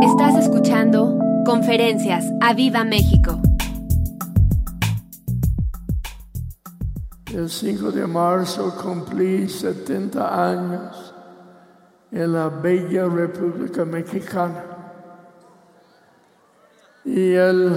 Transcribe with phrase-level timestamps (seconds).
[0.00, 3.40] Estás escuchando Conferencias a Viva México.
[7.34, 11.14] El 5 de marzo cumplí 70 años
[12.12, 14.64] en la bella República Mexicana.
[17.04, 17.72] Y el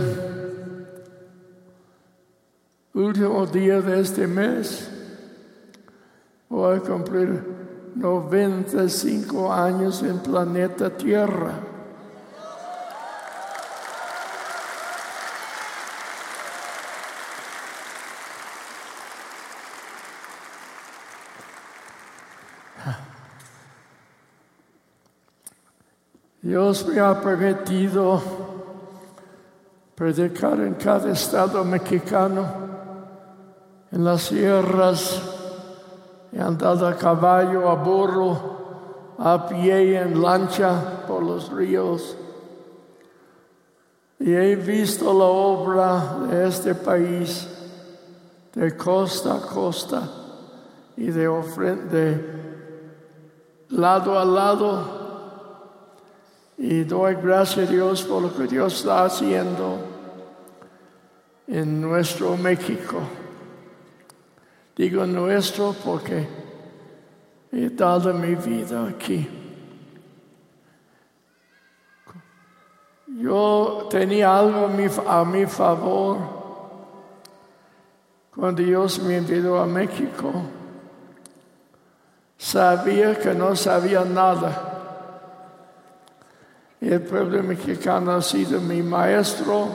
[2.94, 4.92] último día de este mes
[6.50, 7.44] voy a cumplir
[7.96, 11.71] 95 años en planeta Tierra.
[26.52, 28.22] Dios me ha permitido
[29.96, 32.46] predicar en cada estado mexicano,
[33.90, 35.22] en las sierras,
[36.34, 42.18] he andado a caballo, a burro, a pie, en lancha por los ríos.
[44.20, 47.48] Y he visto la obra de este país
[48.54, 50.02] de costa a costa
[50.98, 51.30] y de,
[51.90, 52.42] de
[53.70, 55.01] lado a lado
[56.64, 59.80] y doy gracias a Dios por lo que Dios está haciendo
[61.48, 63.00] en nuestro México.
[64.76, 66.28] Digo nuestro porque
[67.52, 69.28] he dado mi vida aquí.
[73.08, 74.70] Yo tenía algo
[75.08, 76.18] a mi, favor
[78.36, 80.32] cuando Dios me envió a México.
[82.38, 84.71] Sabía que no sabía nada.
[86.82, 89.68] El pueblo mexicano ha sido mi maestro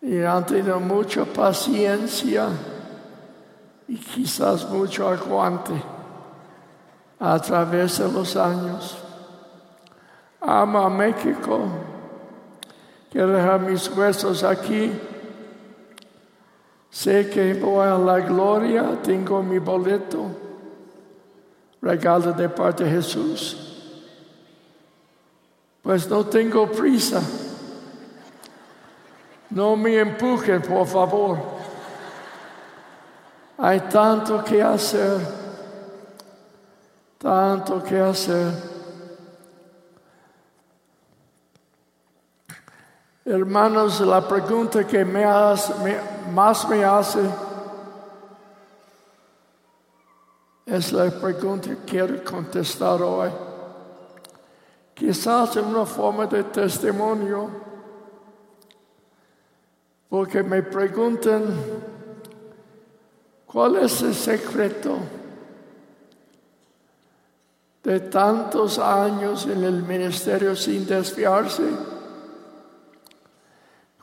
[0.00, 2.46] y han tenido mucha paciencia
[3.88, 5.72] y quizás mucho aguante
[7.18, 8.98] a través de los años.
[10.40, 11.66] Amo a México.
[13.10, 14.92] Quiero dejar mis huesos aquí.
[16.88, 20.30] Sé que voy a la gloria, tengo mi boleto,
[21.82, 23.73] regalo de parte de Jesús.
[25.84, 27.20] Pues no tengo prisa.
[29.50, 31.38] No me empujen, por favor.
[33.58, 35.20] Hay tanto que hacer,
[37.18, 38.50] tanto que hacer.
[43.26, 45.24] Hermanos, la pregunta que me
[46.32, 47.20] más me hace
[50.64, 53.30] es la pregunta que quiero contestar hoy
[54.94, 57.50] quizás en una forma de testimonio,
[60.08, 61.42] porque me preguntan,
[63.46, 64.96] ¿cuál es el secreto
[67.82, 71.64] de tantos años en el ministerio sin desviarse?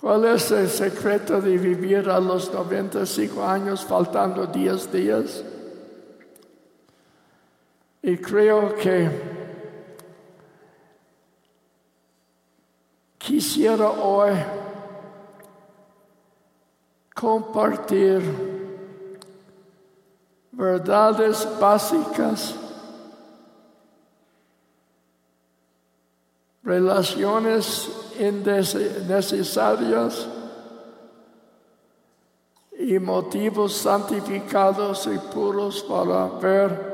[0.01, 5.43] ¿Cuál es el secreto de vivir a los 95 años faltando 10 días?
[8.01, 9.30] Y creo que
[13.21, 14.31] quisiera hoy
[17.13, 18.21] compartir
[20.51, 22.55] verdades básicas,
[26.63, 27.89] relaciones
[28.19, 30.27] innecesarias
[32.79, 36.91] y motivos santificados y puros para ver,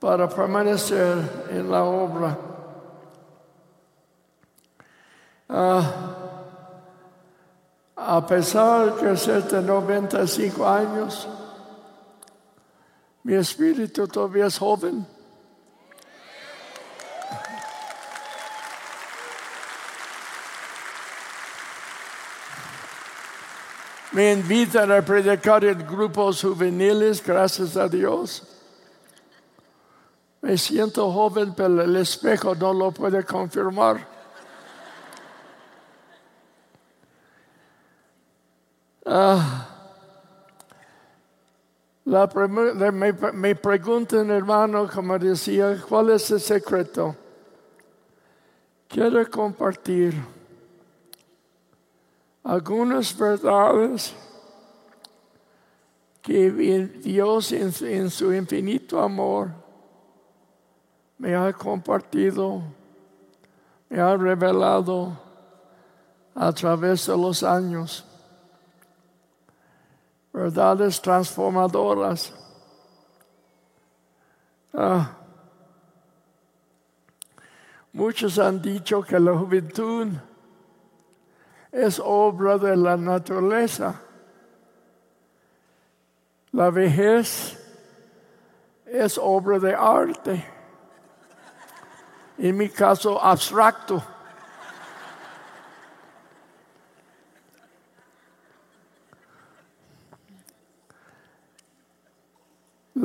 [0.00, 2.47] para permanecer en la obra.
[5.48, 6.14] Ah,
[7.96, 11.26] a pesar de ser de 95 años,
[13.22, 15.06] mi espíritu todavía es joven.
[24.12, 28.42] Me invitan a predicar en grupos juveniles, gracias a Dios.
[30.40, 34.17] Me siento joven, pero el espejo no lo puede confirmar.
[39.10, 39.66] Ah,
[42.04, 47.16] la me, me preguntan, hermano, como decía, ¿cuál es el secreto?
[48.86, 50.12] Quiero compartir
[52.44, 54.12] algunas verdades
[56.20, 59.48] que Dios en su infinito amor
[61.16, 62.60] me ha compartido,
[63.88, 65.18] me ha revelado
[66.34, 68.04] a través de los años
[70.38, 72.32] verdades transformadoras.
[74.72, 75.18] Ah,
[77.92, 80.06] Muchos han dicho que la juventud
[81.72, 84.00] es obra de la naturaleza.
[86.52, 87.58] La vejez
[88.86, 90.44] es obra de arte.
[92.38, 94.00] En mi caso, abstracto.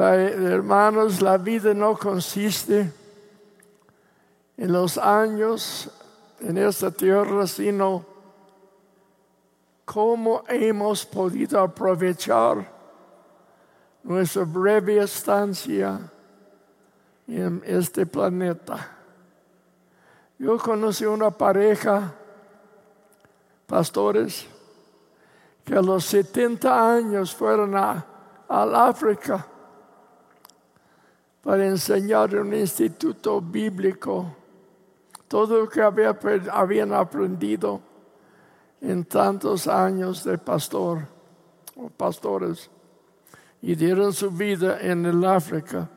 [0.01, 2.91] Hermanos, la vida no consiste
[4.57, 5.89] en los años
[6.39, 8.05] en esta tierra, sino
[9.85, 12.71] cómo hemos podido aprovechar
[14.03, 15.99] nuestra breve estancia
[17.27, 18.97] en este planeta.
[20.39, 22.13] Yo conocí una pareja,
[23.67, 24.47] pastores,
[25.63, 28.05] que a los 70 años fueron a,
[28.49, 29.47] al África
[31.43, 34.33] para enseñar en un instituto bíblico
[35.27, 37.81] todo lo que habían aprendido
[38.79, 41.05] en tantos años de pastor
[41.75, 42.69] o pastores
[43.61, 45.89] y dieron su vida en el África.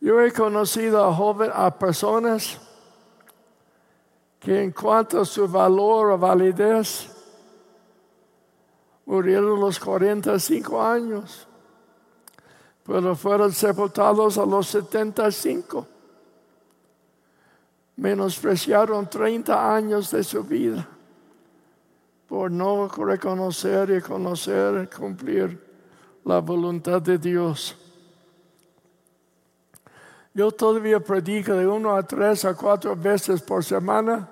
[0.00, 2.60] Yo he conocido a jóvenes, a personas
[4.38, 7.10] que en cuanto a su valor o validez,
[9.06, 11.48] murieron los 45 años
[12.86, 15.86] pero fueron sepultados a los 75.
[17.96, 20.86] Menospreciaron 30 años de su vida
[22.28, 25.64] por no reconocer y conocer cumplir
[26.24, 27.76] la voluntad de Dios.
[30.34, 34.28] Yo todavía predico de uno a tres a cuatro veces por semana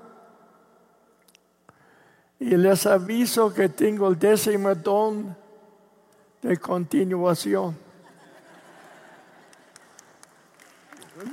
[2.38, 5.34] y les aviso que tengo el décimo don
[6.42, 7.83] de continuación.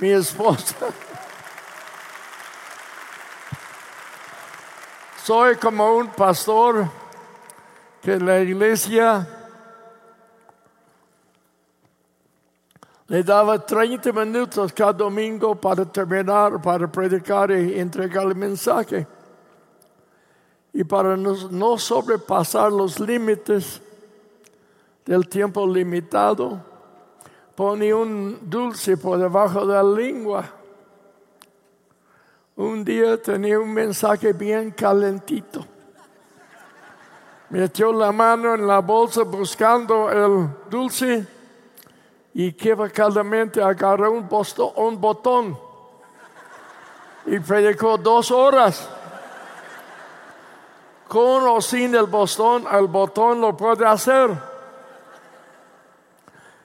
[0.00, 0.76] Mi esposa.
[5.24, 6.88] Soy como un pastor
[8.00, 9.26] que la iglesia
[13.06, 19.06] le daba 30 minutos cada domingo para terminar, para predicar y entregar el mensaje.
[20.72, 23.80] Y para no sobrepasar los límites
[25.04, 26.71] del tiempo limitado,
[27.62, 30.44] pone un dulce por debajo de la lengua.
[32.56, 35.64] Un día tenía un mensaje bien calentito.
[37.50, 41.24] Metió la mano en la bolsa buscando el dulce
[42.34, 44.28] y equivocadamente agarró un,
[44.74, 45.56] un botón
[47.26, 48.90] y predicó dos horas.
[51.06, 54.51] Con o sin el botón, el botón lo puede hacer.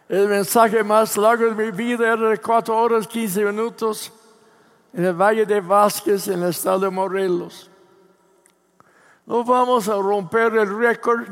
[0.10, 4.12] El mensaje más largo de mi vida era de cuatro horas, quince minutos
[4.94, 7.70] en el Valle de Vázquez, en el estado de Morelos.
[9.26, 11.28] No vamos a romper el récord.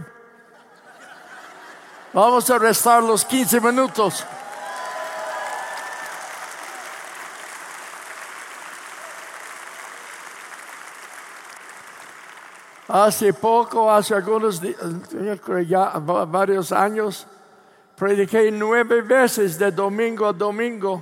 [2.12, 4.26] Vamos a restar los 15 minutos.
[12.88, 14.62] Hace poco, hace algunos,
[15.68, 17.26] ya varios años,
[17.96, 21.02] Prediqué nueve veces de domingo a domingo,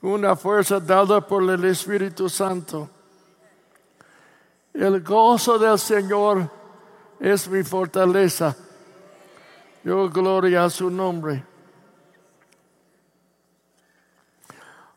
[0.00, 2.88] una fuerza dada por el Espíritu Santo.
[4.72, 6.50] El gozo del Señor
[7.20, 8.56] es mi fortaleza.
[9.84, 11.44] Yo gloria a su nombre.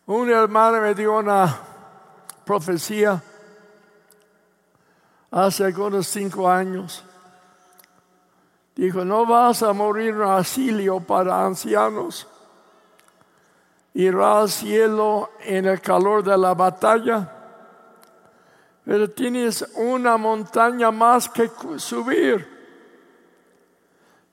[0.06, 1.54] Un hermano me dio una
[2.46, 3.22] profecía
[5.32, 7.04] hace algunos cinco años.
[8.76, 12.28] Dijo, no vas a morir en asilio para ancianos.
[13.94, 17.32] Irá al cielo en el calor de la batalla.
[18.84, 22.46] Pero tienes una montaña más que subir.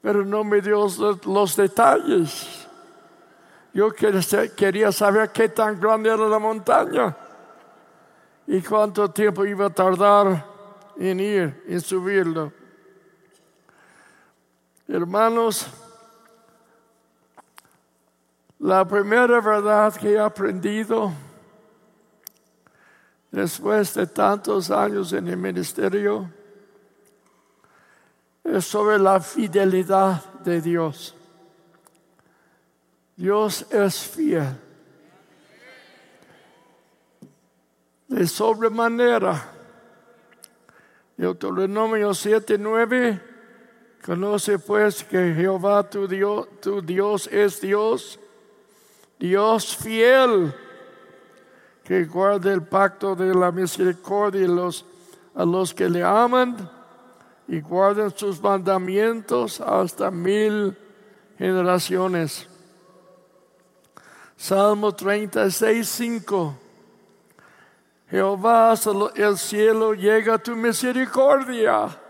[0.02, 0.88] Pero no me dio
[1.24, 2.66] los detalles.
[3.72, 7.16] Yo quería saber qué tan grande era la montaña
[8.46, 10.44] y cuánto tiempo iba a tardar
[10.98, 12.52] en ir, en subirlo.
[14.92, 15.66] Hermanos,
[18.58, 21.10] la primera verdad que he aprendido
[23.30, 26.30] después de tantos años en el ministerio
[28.44, 31.14] es sobre la fidelidad de Dios.
[33.16, 34.60] Dios es fiel.
[38.08, 39.42] De sobremanera.
[41.16, 43.31] Deuteronomio 7, 9
[44.04, 48.18] Conoce pues que Jehová tu Dios, tu Dios es Dios,
[49.16, 50.52] Dios fiel,
[51.84, 54.48] que guarde el pacto de la misericordia
[55.36, 56.68] a los que le aman
[57.46, 60.76] y guarden sus mandamientos hasta mil
[61.38, 62.48] generaciones.
[64.36, 66.58] Salmo 36, 5.
[68.10, 68.74] Jehová,
[69.14, 72.01] el cielo llega tu misericordia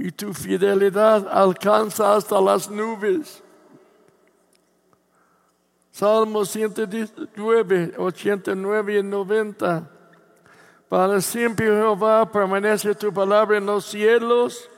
[0.00, 3.42] y tu fidelidad alcanza hasta las nubes.
[5.90, 9.90] Salmo 119, 89 y 90.
[10.88, 14.70] Para siempre, Jehová, permanece tu palabra en los cielos.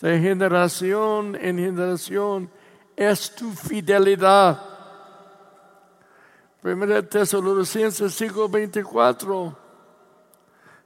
[0.00, 2.50] De generación en generación
[2.96, 4.62] es tu fidelidad.
[6.62, 9.58] Primera Tesalonicenses 5, 24.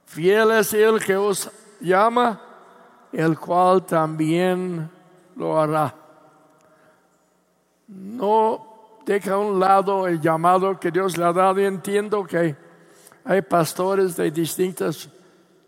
[0.05, 2.50] Fiel es el que os llama,
[3.11, 4.89] el cual también
[5.35, 5.93] lo hará.
[7.87, 11.59] No deja a un lado el llamado que Dios le ha dado.
[11.59, 12.55] Entiendo que
[13.23, 15.09] hay pastores de distintos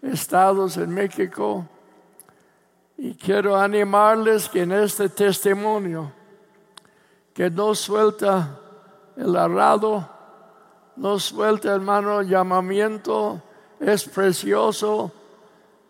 [0.01, 1.67] estados en México
[2.97, 6.12] y quiero animarles que en este testimonio
[7.33, 8.59] que no suelta
[9.17, 10.07] el arado,
[10.95, 13.41] no suelta hermano llamamiento,
[13.79, 15.12] es precioso,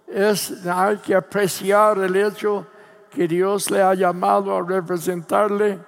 [0.07, 2.67] es hay que apreciar el hecho
[3.10, 5.79] que Dios le ha llamado a representarle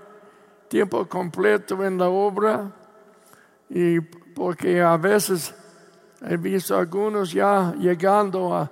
[0.67, 2.72] tiempo completo en la obra
[3.69, 5.53] y porque a veces
[6.22, 8.69] he visto algunos ya llegando a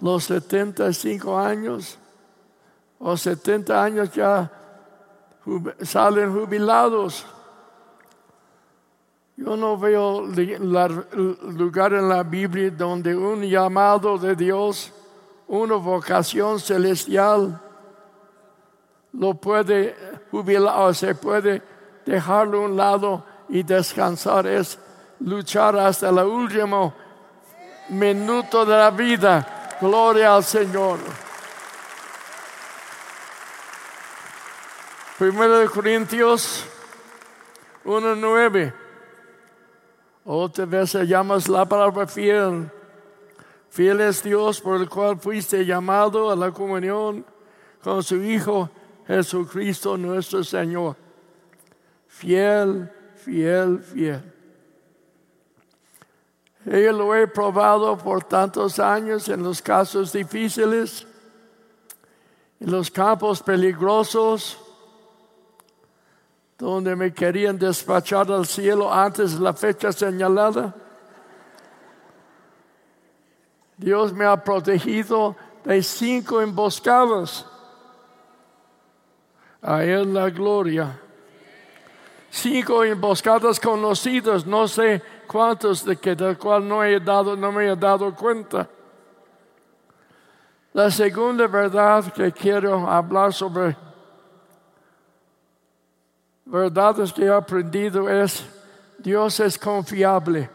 [0.00, 1.98] los 75 años
[2.98, 4.50] o 70 años ya
[5.82, 7.26] salen jubilados.
[9.36, 14.92] Yo no veo lugar en la Biblia donde un llamado de Dios,
[15.48, 17.60] una vocación celestial,
[19.12, 19.96] lo puede
[20.30, 21.62] jubilar o se puede
[22.06, 24.46] dejarlo a un lado y descansar.
[24.46, 24.78] Es
[25.18, 26.94] luchar hasta el último
[27.88, 29.76] minuto de la vida.
[29.80, 30.98] Gloria al Señor.
[35.18, 36.64] Primero de Corintios
[37.84, 38.83] 1.9.
[40.24, 42.70] Otra vez se llama la palabra fiel.
[43.68, 47.24] Fiel es Dios por el cual fuiste llamado a la comunión
[47.82, 48.70] con su Hijo
[49.06, 50.96] Jesucristo nuestro Señor.
[52.06, 54.32] Fiel, fiel, fiel.
[56.64, 61.06] Yo lo he probado por tantos años en los casos difíciles,
[62.58, 64.63] en los campos peligrosos,
[66.58, 70.74] donde me querían despachar al cielo antes de la fecha señalada.
[73.76, 77.46] Dios me ha protegido de cinco emboscadas.
[79.62, 81.00] A Él la gloria.
[82.30, 87.66] Cinco emboscadas conocidas, no sé cuántos de que del cual no he dado, no me
[87.66, 88.68] he dado cuenta.
[90.72, 93.76] La segunda verdad que quiero hablar sobre
[96.44, 98.44] verdades que he aprendido es
[98.98, 100.48] Dios es confiable.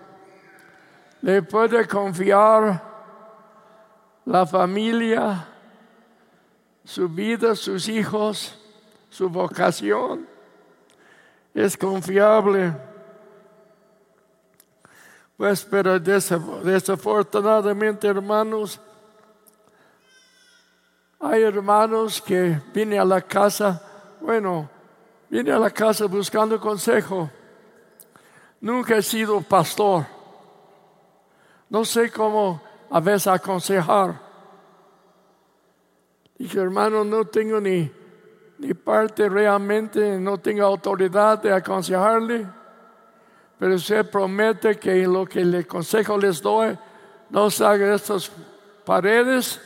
[1.21, 2.81] Le puede confiar
[4.25, 5.47] la familia,
[6.83, 8.55] su vida, sus hijos,
[9.09, 10.27] su vocación.
[11.53, 12.73] Es confiable.
[15.35, 18.79] Pues, pero desafortunadamente, hermanos,
[21.19, 23.81] hay hermanos que vienen a la casa,
[24.21, 24.69] bueno,
[25.29, 27.29] Vine a la casa buscando consejo.
[28.61, 30.05] Nunca he sido pastor.
[31.69, 34.19] No sé cómo a veces aconsejar.
[36.35, 37.91] Dije, hermano, no tengo ni,
[38.57, 42.47] ni parte realmente, no tengo autoridad de aconsejarle.
[43.59, 46.75] Pero usted promete que lo que le consejo les doy,
[47.29, 48.31] no se haga estas
[48.83, 49.61] paredes.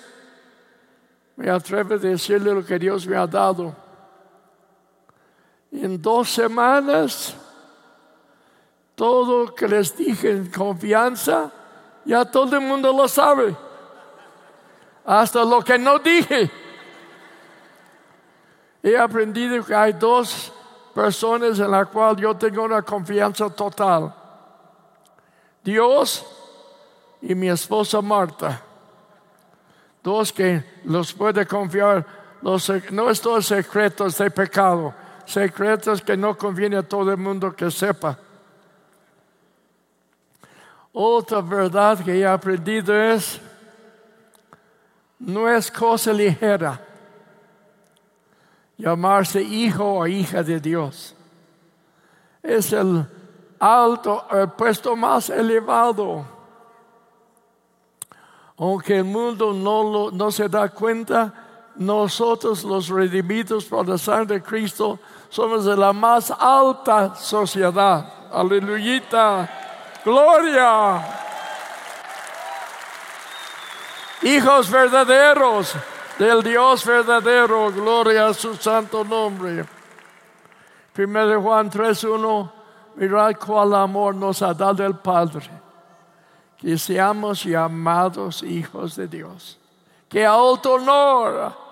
[1.38, 3.83] Me atrevo a decirle lo que Dios me ha dado
[5.74, 7.36] en dos semanas,
[8.96, 11.52] todo que les dije en confianza,
[12.06, 13.56] ya todo el mundo lo sabe.
[15.06, 16.50] Hasta lo que no dije.
[18.84, 20.54] He aprendido que hay dos
[20.94, 24.14] personas en las cuales yo tengo una confianza total.
[25.64, 26.26] Dios
[27.22, 28.62] y mi esposa Marta.
[30.04, 32.06] Dos que los puede confiar,
[32.42, 34.94] los, no estos secretos de pecado
[35.26, 38.18] secretos que no conviene a todo el mundo que sepa.
[40.92, 43.40] Otra verdad que he aprendido es,
[45.20, 46.80] no es cosa ligera
[48.78, 51.16] llamarse hijo o hija de Dios.
[52.42, 53.06] Es el
[53.60, 56.26] alto, el puesto más elevado.
[58.58, 61.34] Aunque el mundo no, no se da cuenta,
[61.76, 65.00] nosotros los redimidos por la sangre de Cristo
[65.30, 68.06] somos de la más alta sociedad.
[68.32, 69.50] Aleluyita.
[70.06, 71.02] Gloria.
[74.22, 75.76] Hijos verdaderos
[76.20, 77.72] del Dios verdadero.
[77.72, 79.66] Gloria a su santo nombre.
[80.94, 82.52] Primero Juan 3.1.
[82.96, 85.50] Mirad cuál amor nos ha dado el Padre.
[86.58, 89.58] Que seamos llamados hijos de Dios.
[90.08, 91.63] Que alto honor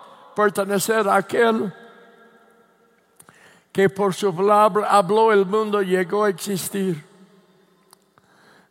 [0.41, 1.71] pertenecer a aquel
[3.71, 7.03] que por su palabra habló el mundo llegó a existir.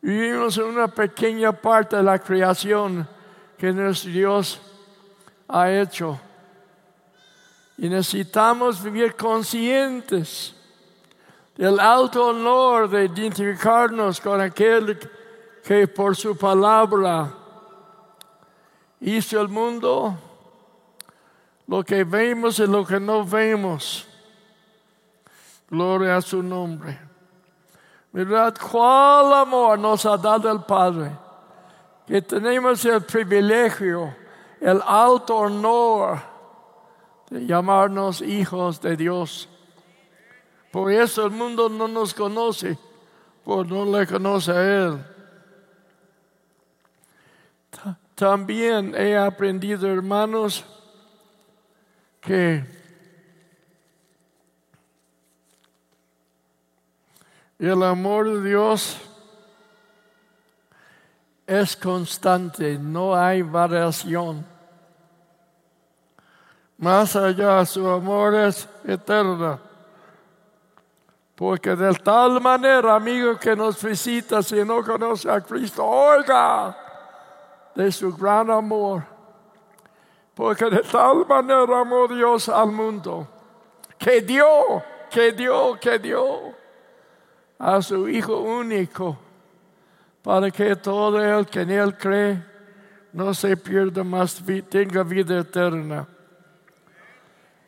[0.03, 3.09] Vivimos en una pequeña parte de la creación
[3.57, 4.61] que nuestro Dios
[5.47, 6.19] ha hecho.
[7.79, 10.55] Y necesitamos vivir conscientes
[11.57, 14.99] del alto honor de identificarnos con aquel
[15.63, 17.33] que por su palabra
[19.01, 20.19] hizo el mundo,
[21.71, 24.05] lo que vemos y lo que no vemos.
[25.69, 26.99] Gloria a su nombre.
[28.11, 31.13] Mirad cuál amor nos ha dado el Padre,
[32.09, 34.13] que tenemos el privilegio,
[34.61, 36.19] el alto honor
[37.31, 39.49] de llamarnos hijos de Dios.
[40.73, 42.77] Por eso el mundo no nos conoce,
[43.45, 45.07] por no le conoce a Él.
[48.17, 50.65] También he aprendido, hermanos,
[52.21, 52.65] que
[57.59, 58.99] el amor de Dios
[61.47, 64.47] es constante, no hay variación.
[66.79, 69.61] Más allá, su amor es eterno.
[71.35, 76.77] Porque de tal manera, amigo que nos visita, si no conoce a Cristo, oiga
[77.75, 79.03] de su gran amor.
[80.41, 83.29] Porque de tal manera amó Dios al mundo,
[83.99, 86.55] que dio, que dio, que dio
[87.59, 89.19] a su Hijo único,
[90.23, 92.43] para que todo el que en Él cree
[93.13, 96.09] no se pierda más, tenga vida eterna.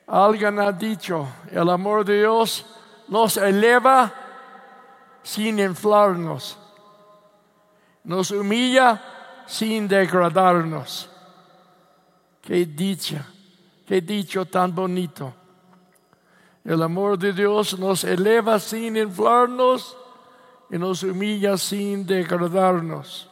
[0.07, 2.65] Alguien ha dicho, el amor de Dios
[3.07, 4.11] nos eleva
[5.23, 6.57] sin inflarnos,
[8.03, 8.99] nos humilla
[9.47, 11.12] sin degradarnos.
[12.43, 13.25] Qué dicha,
[13.87, 15.33] qué dicho tan bonito.
[16.65, 19.97] El amor de Dios nos eleva sin inflarnos
[20.69, 23.31] y nos humilla sin degradarnos.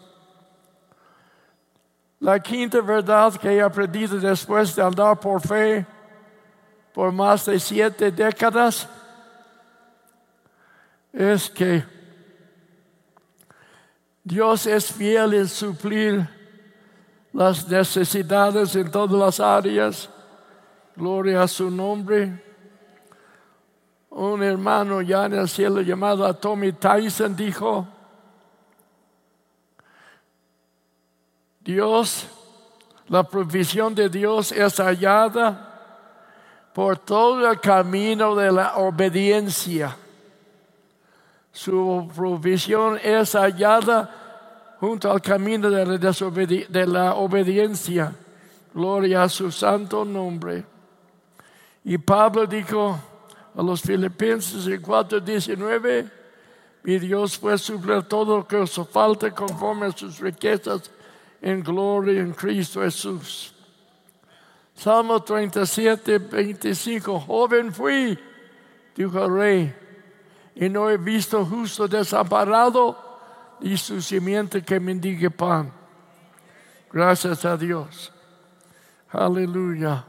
[2.21, 5.85] La quinta verdad que he aprendido después de andar por fe
[6.93, 8.89] por más de siete décadas
[11.13, 11.83] es que
[14.23, 16.40] Dios es fiel en suplir
[17.33, 20.09] las necesidades en todas las áreas.
[20.97, 22.51] Gloria a su nombre
[24.11, 27.87] un hermano ya en el cielo llamado Tommy Tyson dijo,
[31.61, 32.27] Dios,
[33.07, 35.69] la provisión de Dios es hallada
[36.75, 39.97] por todo el camino de la obediencia.
[41.53, 44.20] Su provisión es hallada
[44.81, 48.17] junto al camino de la, obediencia.
[48.73, 50.65] Gloria a su santo nombre.
[51.85, 52.99] Y Pablo dijo,
[53.55, 56.11] a los Filipenses en 4:19,
[56.85, 60.91] mi Dios fue suplir todo lo que os falta conforme a sus riquezas
[61.43, 63.53] en gloria en Cristo Jesús.
[64.75, 68.19] Salmo 37, 25, joven fui,
[68.97, 69.75] dijo el rey,
[70.55, 73.10] y no he visto justo desamparado
[73.61, 75.73] y su simiente que mendigue pan.
[76.93, 78.13] Gracias a Dios.
[79.11, 80.05] Aleluya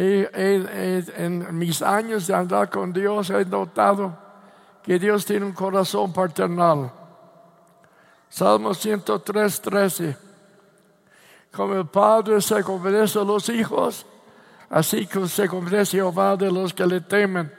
[0.00, 4.16] en mis años de andar con Dios he notado
[4.82, 6.92] que Dios tiene un corazón paternal.
[8.28, 10.16] Salmo 103, 13.
[11.50, 14.06] Como el Padre se compadece a los hijos,
[14.70, 17.52] así que se compadece Jehová de los que le temen.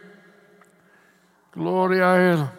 [1.54, 2.50] Gloria a Él.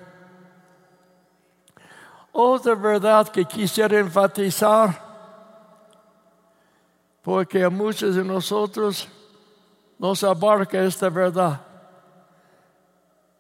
[2.33, 4.99] Otra verdad que quisiera enfatizar,
[7.23, 9.09] porque a muchos de nosotros
[9.99, 11.61] nos abarca esta verdad.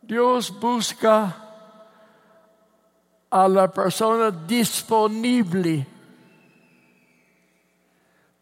[0.03, 1.37] Dios busca
[3.31, 5.87] a la persona disponible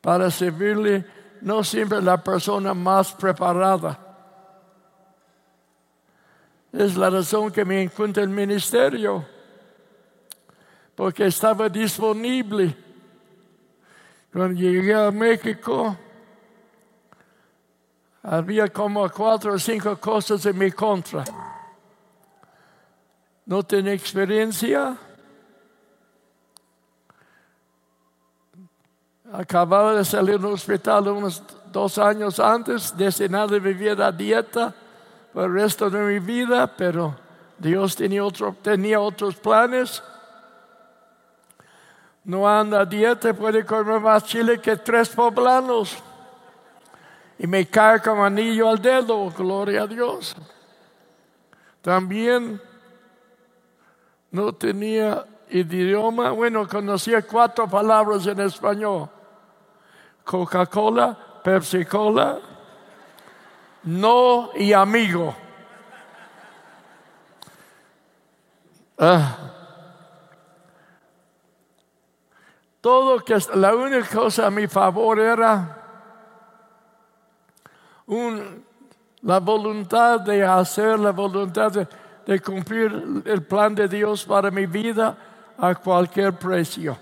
[0.01, 1.05] para servirle,
[1.43, 4.07] no siempre la persona más preparada,
[6.73, 9.25] Es la razón que me encuentro en el ministerio,
[10.99, 12.77] porque estaba disponible.
[14.33, 15.97] Cuando llegué a México,
[18.21, 21.23] había como cuatro o cinco cosas en mi contra.
[23.47, 24.97] No tenía experiencia.
[29.33, 34.75] Acababa de salir del hospital unos dos años antes, destinado a vivir a dieta
[35.33, 37.15] por el resto de mi vida, pero
[37.57, 40.03] Dios tenía, otro, tenía otros planes.
[42.29, 45.97] No anda dieta, puede comer más chile que tres poblanos.
[47.39, 50.37] Y me cae como anillo al dedo, gloria a Dios.
[51.81, 52.61] También
[54.31, 59.09] no tenía idioma, bueno, conocía cuatro palabras en español.
[60.23, 62.41] Coca-Cola, Pepsi-Cola,
[63.85, 65.35] no y amigo.
[68.99, 69.48] Ah.
[72.89, 75.77] Todo que la única cosa a mi favor era
[79.21, 81.71] la voluntad de hacer, la voluntad
[82.25, 85.15] de, cumplir el plan de Dios para mi vida
[85.59, 86.97] a cualquier precio.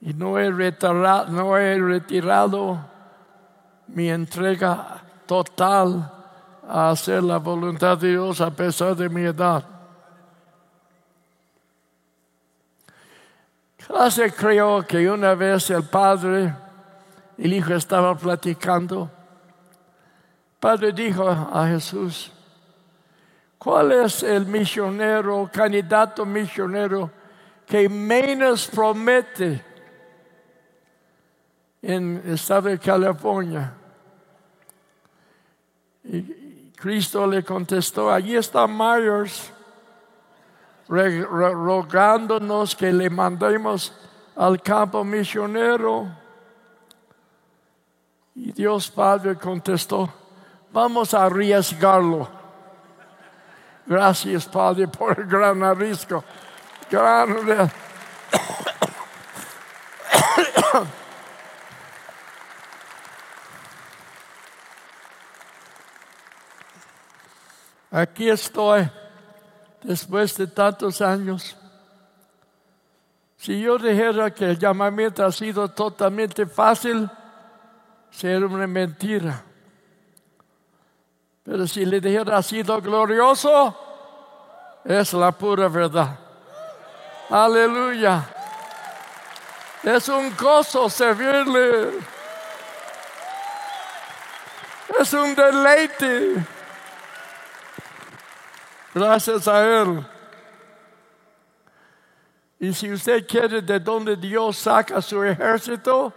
[0.00, 2.80] Y no he retirado, no he retirado
[3.86, 6.10] mi entrega total
[6.68, 9.73] a hacer la voluntad de Dios a pesar de mi edad.
[13.86, 16.54] Casi creo que una vez el padre,
[17.36, 19.10] el hijo estaba platicando.
[20.54, 22.32] El padre dijo a Jesús,
[23.58, 27.10] ¿cuál es el misionero, candidato misionero
[27.66, 29.62] que menos promete
[31.82, 33.74] en el estado de California?
[36.04, 39.53] Y Cristo le contestó, allí está Myers
[40.88, 43.92] rogándonos que le mandemos
[44.36, 46.08] al campo misionero.
[48.34, 50.12] Y Dios Padre contestó,
[50.72, 52.28] vamos a arriesgarlo.
[53.86, 56.24] Gracias Padre por el gran arriesgo.
[67.90, 68.90] Aquí estoy,
[69.84, 71.56] después de tantos años.
[73.36, 77.08] Si yo dijera que el llamamiento ha sido totalmente fácil,
[78.10, 79.44] sería una mentira.
[81.42, 83.78] Pero si le dijera ha sido glorioso,
[84.84, 86.18] es la pura verdad.
[87.28, 88.24] Aleluya.
[89.82, 91.90] Es un gozo servirle.
[94.98, 96.53] Es un deleite.
[98.94, 100.06] Gracias a Él.
[102.60, 106.12] Y si usted quiere de dónde Dios saca su ejército,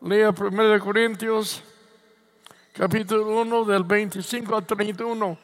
[0.00, 1.62] lea 1 Corintios
[2.72, 5.38] capítulo 1 del 25 al 31.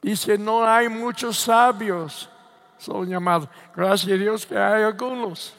[0.00, 2.30] Dice, no hay muchos sabios,
[2.78, 3.50] son llamados.
[3.76, 5.54] Gracias a Dios que hay algunos.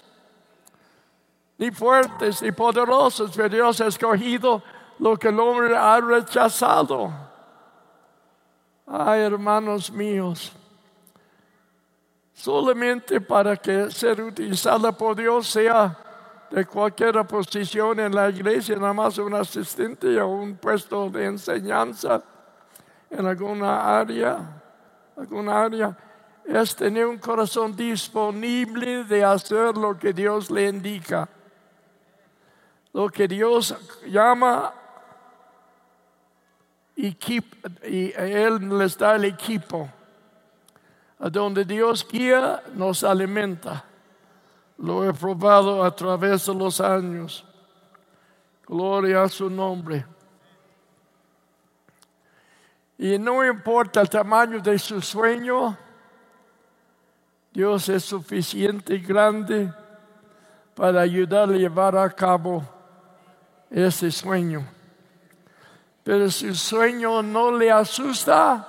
[1.60, 4.64] Ni fuertes ni poderosos, pero Dios ha escogido
[4.98, 7.35] lo que el hombre ha rechazado
[8.88, 10.52] Ay, hermanos míos,
[12.34, 15.98] solamente para que ser utilizada por Dios sea
[16.52, 22.22] de cualquier posición en la iglesia, nada más un asistente o un puesto de enseñanza
[23.10, 24.62] en alguna área,
[25.18, 25.98] alguna área,
[26.46, 31.28] es tener un corazón disponible de hacer lo que Dios le indica.
[32.94, 34.72] Lo que Dios llama
[36.96, 39.90] y Él les da el equipo.
[41.20, 43.84] A donde Dios guía, nos alimenta.
[44.78, 47.46] Lo he probado a través de los años.
[48.68, 50.06] Gloria a su nombre.
[52.98, 55.78] Y no importa el tamaño de su sueño,
[57.52, 59.74] Dios es suficiente y grande
[60.76, 62.64] para ayudar a llevar a cabo
[63.70, 64.75] ese sueño.
[66.06, 68.66] Pero si el sueño no le asusta,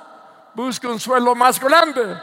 [0.54, 2.18] busca un suelo más grande.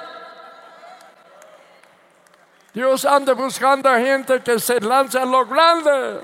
[2.74, 6.20] Dios anda buscando a gente que se lanza a lo grande.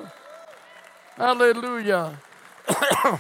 [1.17, 2.19] Aleluya.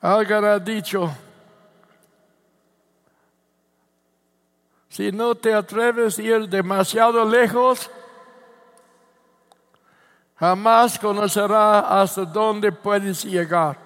[0.00, 1.14] Alguien ha dicho,
[4.88, 7.88] si no te atreves a ir demasiado lejos,
[10.44, 13.78] jamás conocerá hasta dónde puedes llegar.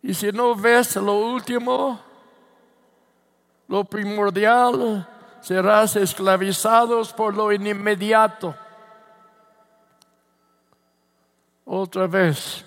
[0.00, 2.00] Y si no ves lo último,
[3.66, 5.08] lo primordial,
[5.40, 8.54] serás esclavizados por lo inmediato.
[11.64, 12.64] Otra vez,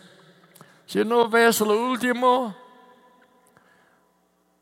[0.86, 2.54] si no ves lo último,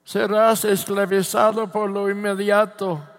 [0.03, 3.12] serás esclavizado por lo inmediato.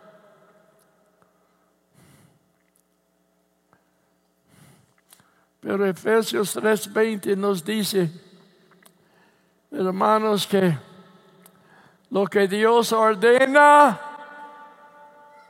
[5.65, 8.11] Pero Efesios 3:20 nos dice,
[9.71, 10.77] hermanos, que
[12.11, 13.99] lo que Dios ordena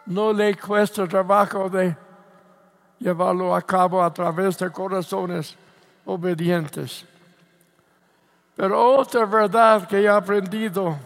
[0.06, 1.96] no le cuesta trabajo de
[3.00, 5.56] llevarlo a cabo a través de corazones
[6.04, 7.04] obedientes.
[8.54, 10.96] Pero otra verdad que he aprendido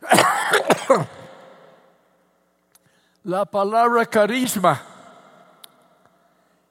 [3.24, 4.91] la palabra carisma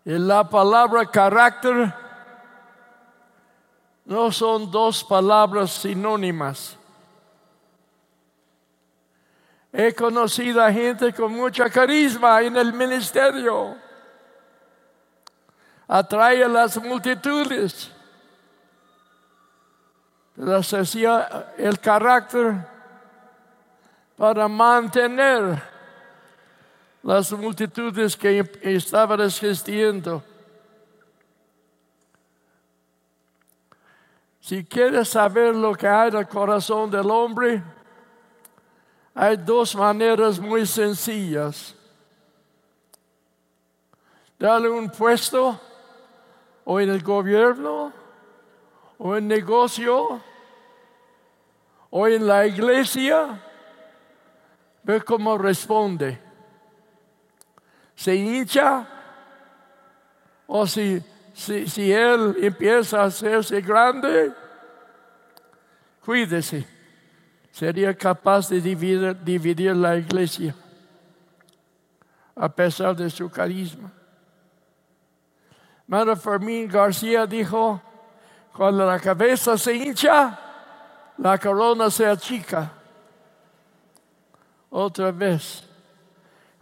[0.05, 1.93] la palabra carácter
[4.05, 6.77] no son dos palabras sinónimas.
[9.71, 13.77] He conocido a gente con mucha carisma en el ministerio.
[15.87, 17.91] Atrae a las multitudes.
[20.35, 22.67] Les hacía el carácter
[24.17, 25.70] para mantener
[27.03, 30.23] las multitudes que estaban existiendo.
[34.39, 37.63] Si quieres saber lo que hay en el corazón del hombre,
[39.13, 41.75] hay dos maneras muy sencillas.
[44.39, 45.59] Dale un puesto
[46.65, 47.93] o en el gobierno
[48.97, 50.21] o en negocio
[51.89, 53.39] o en la iglesia.
[54.83, 56.30] Ve cómo responde.
[58.01, 58.87] Se hincha
[60.47, 64.33] o si si, él empieza a hacerse grande,
[66.03, 66.67] cuídese.
[67.51, 70.55] Sería capaz de dividir, dividir la iglesia
[72.35, 73.91] a pesar de su carisma.
[75.85, 77.79] Mara Fermín García dijo,
[78.53, 80.39] cuando la cabeza se hincha,
[81.17, 82.71] la corona se achica.
[84.71, 85.70] Otra vez.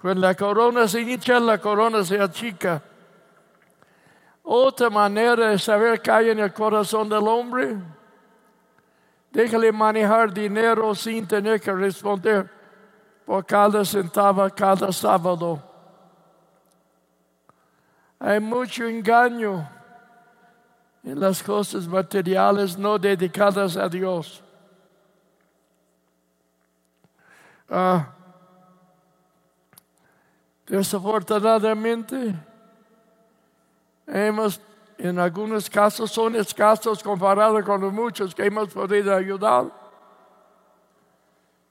[0.01, 2.81] Cuando la corona se hincha, la corona se achica.
[4.43, 7.77] Otra manera de saber qué hay en el corazón del hombre,
[9.31, 12.49] déjale manejar dinero sin tener que responder
[13.25, 15.61] por cada centavo, cada sábado.
[18.19, 19.69] Hay mucho engaño
[21.03, 24.43] en las cosas materiales no dedicadas a Dios.
[27.69, 28.13] Ah,
[30.69, 32.35] desafortunadamente,
[34.11, 34.59] Hemos,
[34.97, 39.67] en algunos casos, son escasos comparados con los muchos que hemos podido ayudar,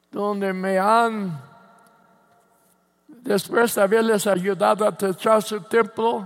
[0.09, 1.37] donde me han,
[3.09, 6.25] después de haberles ayudado a techar su templo,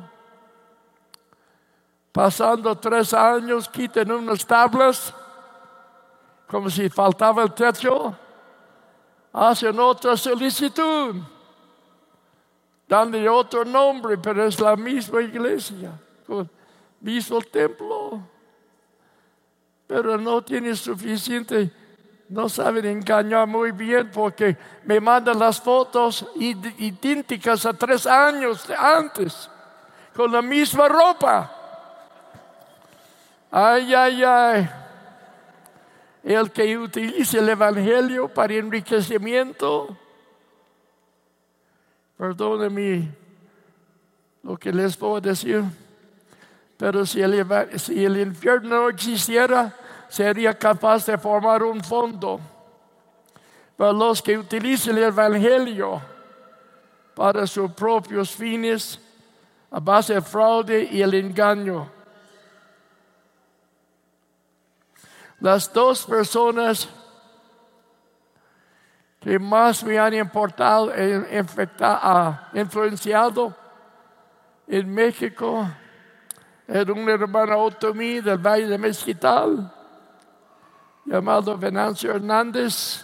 [2.12, 5.16] pasando tres años, quiten unas tablas,
[6.46, 8.16] como si faltaba el techo,
[9.34, 11.16] hacen otra solicitud
[12.88, 15.92] dándole otro nombre, pero es la misma iglesia,
[16.26, 16.50] con
[17.00, 18.22] mismo templo.
[19.88, 21.72] Pero no tiene suficiente,
[22.30, 29.50] no saben engañar muy bien porque me mandan las fotos idénticas a tres años antes,
[30.16, 31.52] con la misma ropa.
[33.52, 34.70] Ay, ay, ay.
[36.24, 39.98] El que utilice el Evangelio para enriquecimiento
[42.24, 43.12] Perdónenme
[44.44, 45.62] lo que les puedo decir.
[46.78, 47.46] Pero si el,
[47.78, 49.76] si el infierno no existiera,
[50.08, 52.40] sería capaz de formar un fondo
[53.76, 56.02] para los que utilicen el Evangelio
[57.14, 58.98] para sus propios fines
[59.70, 61.92] a base de fraude y el engaño.
[65.42, 66.88] Las dos personas
[69.24, 70.92] que más me han importado,
[72.54, 73.56] influenciado
[74.68, 75.66] en México
[76.68, 79.74] era un hermano otomí del Valle de Mezquital,
[81.06, 83.02] llamado Venancio Hernández.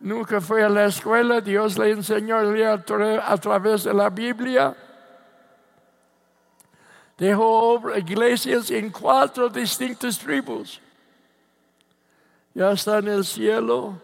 [0.00, 2.82] Nunca fue a la escuela, Dios le enseñó a leer
[3.22, 4.74] a través de la Biblia.
[7.18, 10.80] Dejó iglesias en cuatro distintas tribus.
[12.54, 14.03] Ya está en el cielo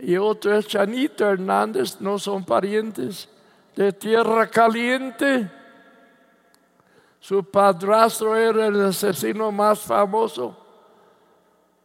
[0.00, 3.28] y otro es Chanito Hernández, no son parientes,
[3.76, 5.50] de tierra caliente.
[7.20, 10.56] Su padrastro era el asesino más famoso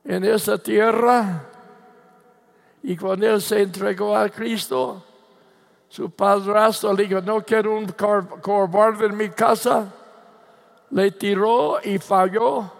[0.04, 1.44] en esa tierra.
[2.82, 5.04] Y cuando él se entregó a Cristo,
[5.90, 9.94] su padrastro le dijo, no quiero un cobarde en mi casa.
[10.90, 12.72] Le tiró y falló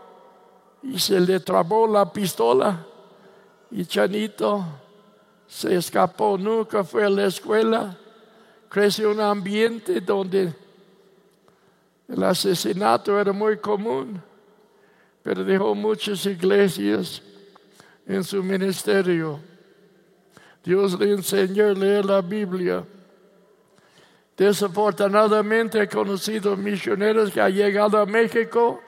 [0.82, 2.86] y se le trabó la pistola.
[3.70, 4.66] Y Chanito
[5.48, 7.98] se escapó, nunca fue a la escuela.
[8.70, 10.54] Creció en un ambiente donde
[12.08, 14.22] el asesinato era muy común,
[15.24, 17.22] pero dejó muchas iglesias
[18.06, 19.40] en su ministerio.
[20.64, 22.84] Dios le enseñó a leer la Biblia.
[24.36, 28.82] Desafortunadamente he conocido misioneros que han llegado a México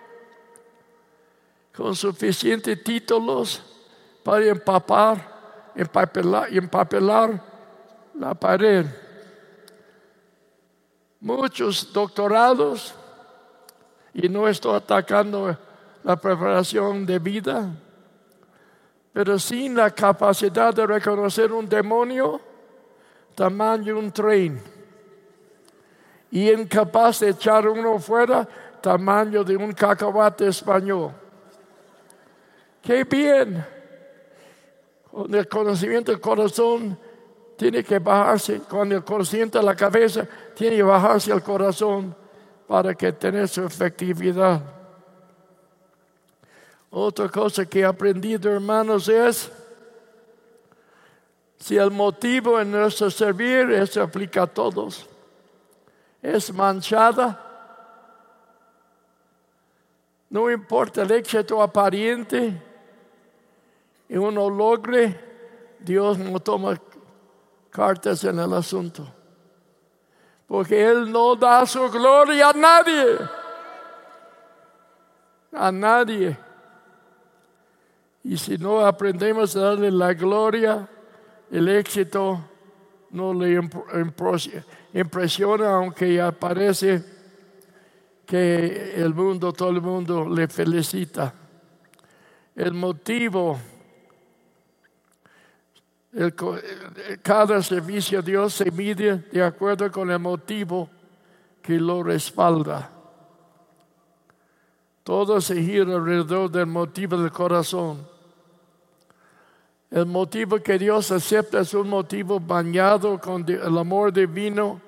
[1.73, 3.63] con suficientes títulos
[4.23, 5.28] para empapar,
[5.75, 7.41] empapelar, empapelar
[8.13, 8.85] la pared.
[11.19, 12.93] Muchos doctorados,
[14.13, 15.57] y no estoy atacando
[16.03, 17.69] la preparación de vida,
[19.11, 22.39] pero sin la capacidad de reconocer un demonio,
[23.35, 24.61] tamaño un tren,
[26.31, 28.47] y incapaz de echar uno fuera,
[28.81, 31.11] tamaño de un cacahuate español.
[32.81, 33.78] Qué bien.
[35.11, 36.97] Con el conocimiento del corazón
[37.57, 42.15] tiene que bajarse, con el conocimiento de la cabeza tiene que bajarse el corazón
[42.67, 44.61] para que tenga su efectividad.
[46.91, 49.51] Otra cosa que he aprendido, hermanos, es
[51.59, 55.05] si el motivo en nuestro servir, eso aplica a todos,
[56.21, 57.45] es manchada,
[60.29, 62.68] no importa el éxito aparente,
[64.09, 65.17] y uno logre,
[65.79, 66.81] Dios no toma
[67.69, 69.07] cartas en el asunto.
[70.47, 73.17] Porque Él no da su gloria a nadie.
[75.53, 76.37] A nadie.
[78.23, 80.89] Y si no aprendemos a darle la gloria,
[81.51, 82.43] el éxito
[83.11, 83.61] no le
[84.93, 87.03] impresiona, aunque ya parece
[88.25, 91.31] que el mundo, todo el mundo le felicita.
[92.55, 93.57] El motivo
[97.21, 100.89] cada servicio a Dios se mide de acuerdo con el motivo
[101.61, 102.89] que lo respalda.
[105.03, 108.07] Todo se gira alrededor del motivo del corazón.
[109.91, 114.79] El motivo que Dios acepta es un motivo bañado con el amor divino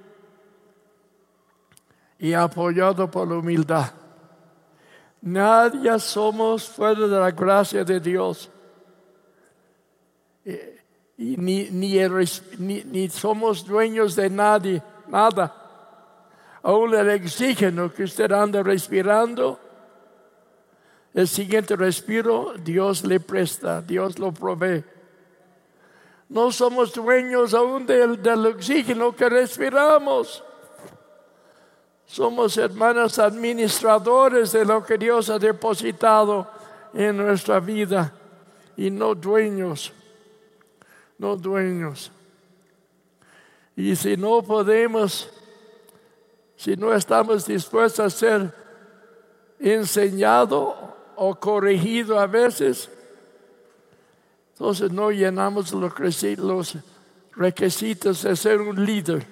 [2.19, 3.91] y apoyado por la humildad.
[5.21, 8.49] Nadie somos fuera de la gracia de Dios.
[11.21, 15.55] Y ni, ni, somos dueños de nadie, nada.
[16.63, 19.59] Aún el oxígeno que usted anda respirando,
[21.13, 24.83] el siguiente respiro, Dios le presta, Dios lo provee.
[26.29, 30.43] No somos dueños aún del, del oxígeno que respiramos.
[32.07, 36.47] Somos hermanos administradores de lo que Dios ha depositado
[36.95, 38.11] en nuestra vida
[38.75, 39.93] y no dueños
[41.21, 42.11] no dueños.
[43.75, 45.29] Y si no podemos,
[46.55, 48.51] si no estamos dispuestos a ser
[49.59, 52.89] enseñado o corregido a veces,
[54.53, 55.93] entonces no llenamos los
[57.35, 59.23] requisitos de ser un líder.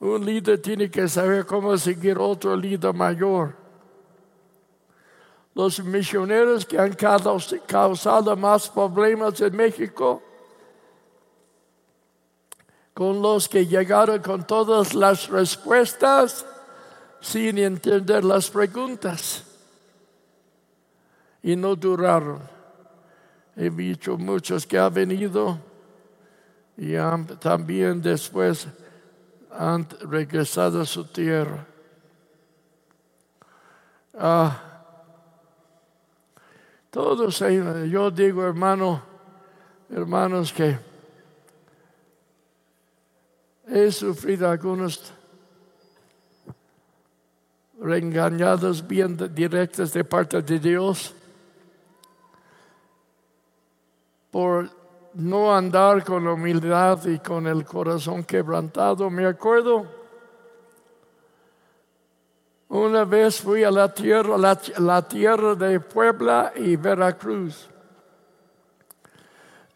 [0.00, 3.67] Un líder tiene que saber cómo seguir otro líder mayor
[5.54, 10.22] los misioneros que han causado más problemas en México,
[12.94, 16.44] con los que llegaron con todas las respuestas
[17.20, 19.44] sin entender las preguntas.
[21.42, 22.40] Y no duraron.
[23.56, 25.58] He visto muchos que han venido
[26.76, 26.94] y
[27.40, 28.68] también después
[29.50, 31.66] han regresado a su tierra.
[34.14, 34.67] Ah,
[36.90, 37.38] todos
[37.90, 39.02] yo digo, hermano,
[39.90, 40.78] hermanos, que
[43.66, 45.12] he sufrido algunos
[47.80, 51.14] reengañados bien directas de parte de Dios
[54.30, 54.70] por
[55.14, 59.10] no andar con humildad y con el corazón quebrantado.
[59.10, 59.97] Me acuerdo
[62.68, 67.68] una vez fui a la tierra, la, tierra de Puebla y Veracruz.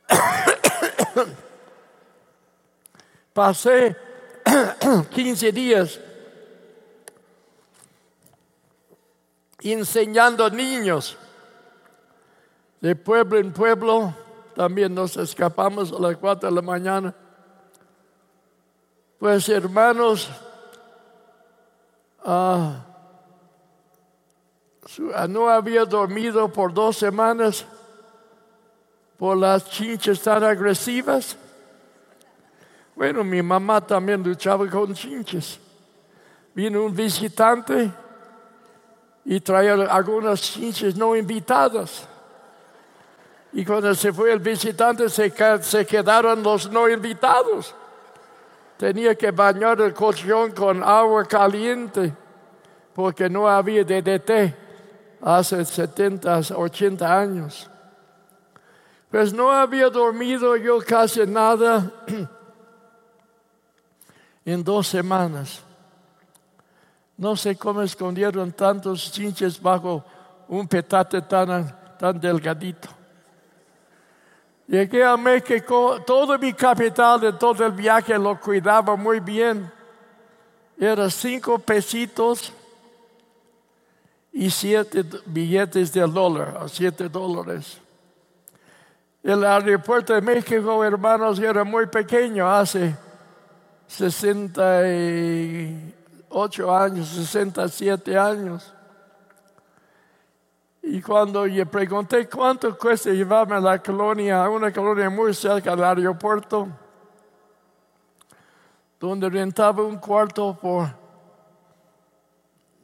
[3.33, 3.97] pasé
[5.11, 5.99] 15 días
[9.61, 11.17] enseñando niños
[12.81, 14.15] de pueblo en pueblo.
[14.55, 17.15] También nos escapamos a las 4 de la mañana.
[19.19, 20.29] Pues hermanos,
[22.25, 22.85] ah,
[25.15, 27.65] ah, no había dormido por dos semanas
[29.19, 31.37] por las chinches tan agresivas.
[32.95, 35.61] Bueno, mi mamá también luchaba con chinches.
[36.55, 37.91] Vino un visitante
[39.25, 42.09] y traía algunas chinches no invitadas.
[43.53, 45.31] Y cuando se fue el visitante se,
[45.87, 47.75] quedaron los no invitados.
[48.83, 52.13] Tenía que bañar el colchón con agua caliente
[52.93, 54.53] porque no había DDT
[55.21, 57.71] hace 70, 80 años.
[59.09, 61.93] Pues no había dormido yo casi nada
[64.45, 65.63] en dos semanas.
[67.17, 70.05] No sé cómo escondieron tantos chinches bajo
[70.49, 72.89] un petate tan, tan delgadito.
[74.73, 79.71] Llegué a México, todo mi capital de todo el viaje lo cuidaba muy bien.
[80.79, 82.51] Era cinco pesitos
[84.33, 87.79] y siete billetes de dólar, siete dólares.
[89.23, 92.97] El aeropuerto de México, hermanos, era muy pequeño hace
[93.89, 98.73] 68 años, 67 años.
[100.83, 105.77] Y cuando le pregunté cuánto cuesta llevarme a la colonia, a una colonia muy cerca
[105.77, 106.69] del aeropuerto,
[108.99, 110.89] donde rentaba un cuarto por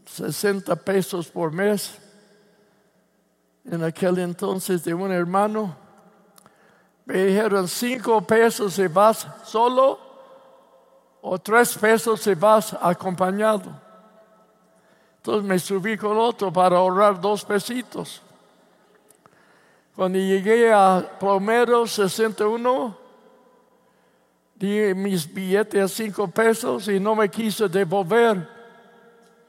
[0.07, 1.99] 60 pesos por mes,
[3.65, 5.77] en aquel entonces de un hermano,
[7.05, 9.99] me dijeron cinco pesos si vas solo
[11.21, 13.88] o tres pesos si vas acompañado.
[15.29, 18.23] Entonces me subí con otro para ahorrar dos pesitos.
[19.95, 22.97] Cuando llegué a Plomero 61,
[24.55, 28.49] di mis billetes a cinco pesos y no me quise devolver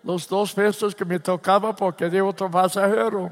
[0.04, 3.32] los dos pesos que me tocaba porque de otro pasajero.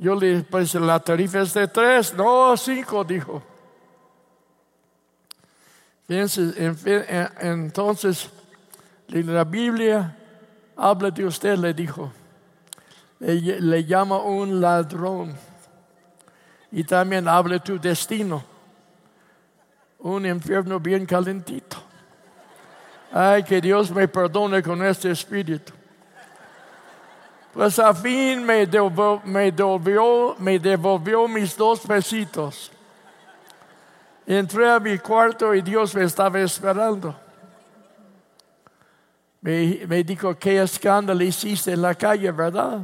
[0.00, 3.40] Yo le pues la tarifa es de tres, no cinco, dijo.
[7.40, 8.32] Entonces
[9.08, 10.14] la Biblia
[10.76, 12.12] habla de usted, le dijo.
[13.20, 15.34] Le, llama un ladrón.
[16.70, 18.44] Y también habla de tu destino.
[20.00, 21.76] Un infierno bien calentito.
[23.10, 25.72] Ay, que Dios me perdone con este espíritu.
[27.54, 32.70] Pues a fin me devolvió, me devolvió mis dos pesitos.
[34.26, 37.27] Entré a mi cuarto y Dios me estaba esperando.
[39.40, 42.80] Me, dijo, qué escándalo hiciste en la calle, ¿verdad?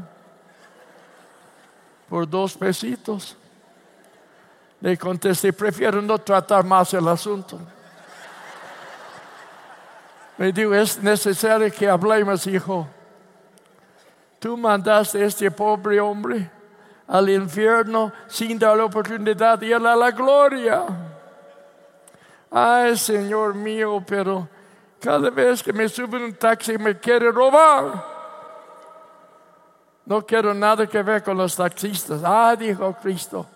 [2.09, 3.37] Por dos pesitos.
[4.81, 7.59] Le contesté, prefiero no tratar más el asunto.
[10.37, 12.87] Me dijo, es necesario que hablemos, hijo.
[14.39, 16.51] Tú mandaste a este pobre hombre
[17.07, 20.85] al infierno sin darle oportunidad de ir a la gloria.
[22.51, 24.49] Ay, Señor mío, pero
[25.05, 28.03] cada vez que me sube un taxi me quiere robar.
[30.07, 32.23] No quiero nada que ver con los taxistas.
[32.25, 33.47] Ah, dijo Cristo.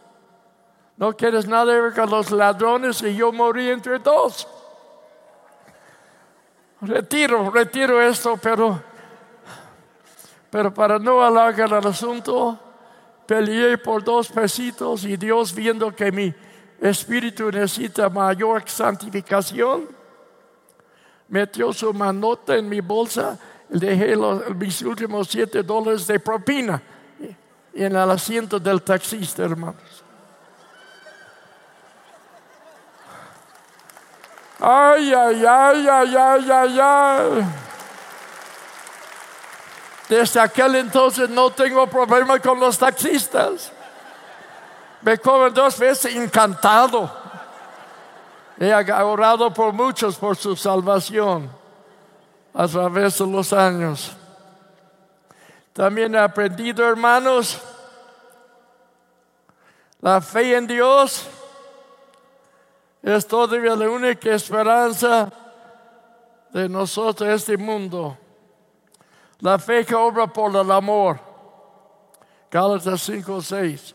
[0.98, 4.46] No quieres nada que ver con los ladrones y yo morí entre dos.
[6.82, 8.82] Retiro, retiro esto, pero,
[10.50, 12.58] pero para no alargar el asunto,
[13.26, 16.34] peleé por dos pesitos y Dios viendo que mi
[16.78, 19.97] espíritu necesita mayor santificación
[21.28, 26.82] metió su manota en mi bolsa, dejé los, mis últimos siete dólares de propina
[27.74, 30.04] en el asiento del taxista, hermanos.
[34.60, 37.44] Ay, ay, ay, ay, ay, ay, ay.
[40.08, 43.70] Desde aquel entonces no tengo problema con los taxistas.
[45.02, 47.27] Me cobran dos veces encantado.
[48.60, 51.50] He orado por muchos por su salvación
[52.52, 54.16] a través de los años.
[55.72, 57.60] También he aprendido, hermanos,
[60.00, 61.28] la fe en Dios
[63.02, 65.32] es todavía la única esperanza
[66.50, 68.18] de nosotros, este mundo.
[69.38, 71.20] La fe que obra por el amor.
[72.50, 73.94] Gálatas 5, 6.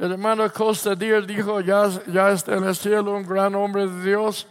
[0.00, 1.84] El hermano Costa Díaz dijo, ya,
[2.32, 4.46] está en el cielo un gran hombre de Dios.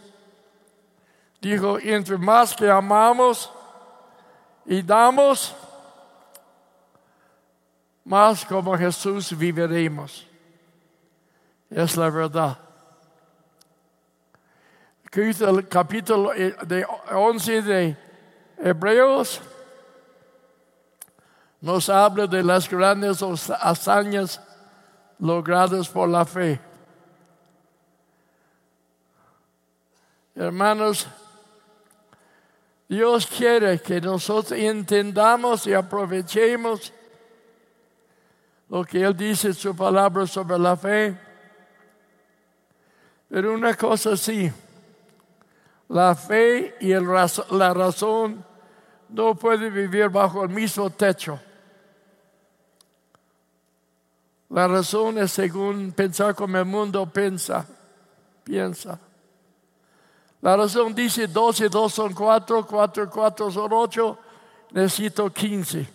[1.42, 3.52] Dijo, entre más que amamos
[4.64, 5.56] y damos,
[8.06, 10.28] más como Jesús viviremos.
[11.72, 12.60] Es la verdad.
[15.12, 17.98] El capítulo eh, de 11 de
[18.56, 19.42] Hebreos
[21.60, 24.40] nos habla de las grandes hazañas
[25.20, 26.60] logradas por la fe.
[30.36, 31.08] Hermanos,
[32.88, 36.94] Dios quiere que nosotros entendamos y aprovechemos
[38.70, 41.18] lo que Él dice en su palabra sobre la fe.
[43.28, 44.52] Pero una cosa sí,
[45.90, 48.46] la fe y la razón
[49.10, 51.40] no pueden vivir bajo el mismo techo.
[54.50, 57.66] La razón es según pensar como el mundo piensa,
[58.44, 59.00] piensa.
[60.42, 64.18] La razón dice 12 y 2 son 4, 4 y 4 son 8,
[64.72, 65.88] necesito 15.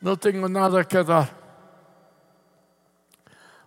[0.00, 1.30] No tengo nada que dar.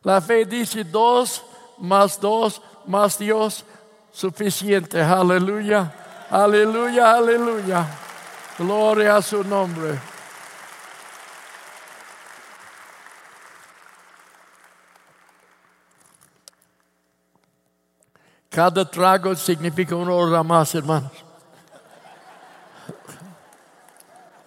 [0.03, 1.43] La fe dice 2
[1.78, 3.64] más 2 más Dios
[4.12, 5.01] suficiente.
[5.01, 7.88] Aleluya, aleluya, aleluya.
[8.58, 10.14] Gloria a su nombre.
[18.56, 21.12] Cada trago significa una hora más, hermanos.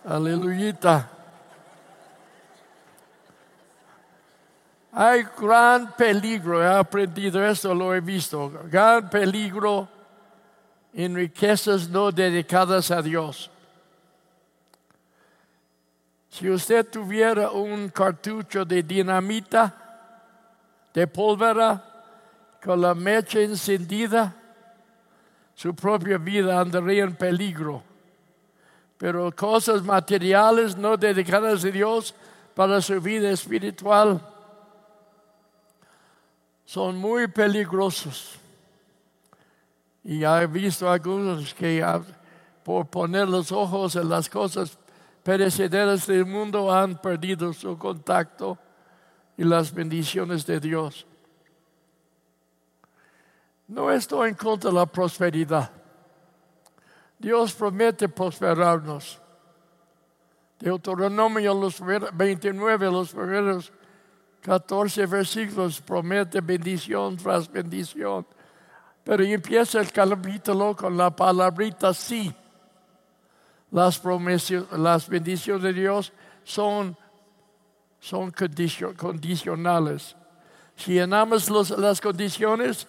[0.03, 1.11] Aleluya.
[4.93, 8.51] Hay gran peligro, he aprendido esto, lo he visto.
[8.71, 9.87] Gran peligro
[10.95, 13.51] en riquezas no dedicadas a Dios.
[16.31, 19.75] Si usted tuviera un cartucho de dinamita,
[20.95, 21.88] de pólvora,
[22.63, 24.35] con la mecha encendida,
[25.55, 27.83] su propia vida andaría en peligro.
[28.97, 32.15] Pero cosas materiales no dedicadas a Dios
[32.55, 34.21] para su vida espiritual
[36.65, 38.39] son muy peligrosos.
[40.05, 41.85] Y he visto algunos que
[42.63, 44.79] por poner los ojos en las cosas
[45.23, 48.59] perecederas del mundo han perdido su contacto
[49.37, 51.07] y las bendiciones de Dios.
[53.69, 55.71] No estoy en contra de la prosperidad.
[57.19, 59.21] Dios promete prosperarnos.
[60.59, 63.73] Deuteronomio los 29, los primeros
[64.41, 68.27] 14 versículos, promete bendición tras bendición.
[69.05, 72.35] Pero empieza el capítulo con la palabrita sí.
[73.71, 74.01] Las
[74.73, 76.13] las bendiciones de Dios
[76.43, 76.97] son,
[78.01, 78.33] son
[78.97, 80.17] condicionales.
[80.75, 82.87] Si llenamos las condiciones,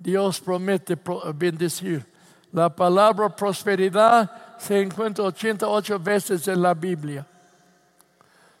[0.00, 0.96] Dios promete
[1.34, 2.06] bendecir.
[2.52, 7.26] La palabra prosperidad se encuentra 88 veces en la Biblia.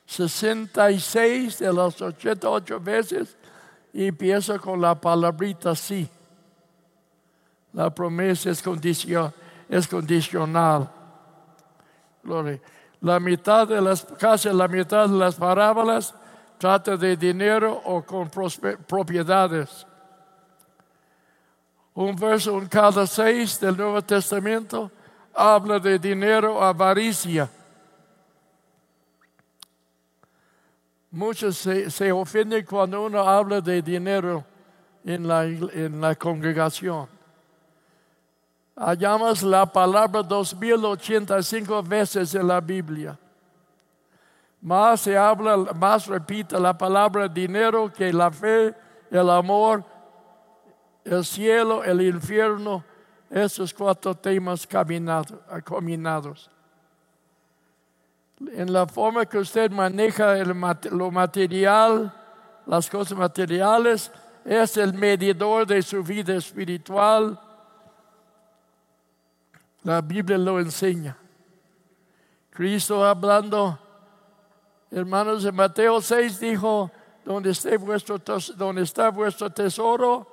[0.04, 3.36] 66 de las 88 veces
[3.92, 6.08] y empieza con la palabrita sí.
[7.72, 8.62] La promesa es,
[9.68, 10.90] es condicional.
[13.00, 16.14] La mitad de las, casi la mitad de las parábolas
[16.58, 18.28] trata de dinero o con
[18.86, 19.86] propiedades
[21.94, 24.90] un verso en cada seis del Nuevo Testamento
[25.34, 27.48] habla de dinero, avaricia.
[31.10, 34.44] Muchos se, ofenden cuando uno habla de dinero
[35.04, 37.08] en la, en la congregación.
[38.76, 43.18] Hallamos la palabra 2085 veces en la Biblia.
[44.62, 48.74] Más se habla, más repite la palabra dinero que la fe,
[49.10, 49.84] el amor
[51.04, 52.84] el cielo, el infierno,
[53.30, 54.66] esos cuatro temas
[55.64, 56.50] combinados.
[58.52, 62.12] En la forma que usted maneja lo material,
[62.66, 64.10] las cosas materiales,
[64.44, 67.38] es el medidor de su vida espiritual.
[69.82, 71.16] La Biblia lo enseña.
[72.50, 73.78] Cristo hablando,
[74.90, 76.90] hermanos, en Mateo 6 dijo,
[77.24, 78.18] donde, esté vuestro,
[78.56, 80.29] donde está vuestro tesoro,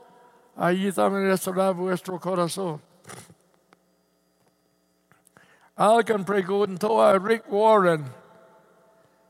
[0.58, 2.82] allí también estará vuestro corazón.
[5.76, 8.04] Alguien preguntó a Rick Warren,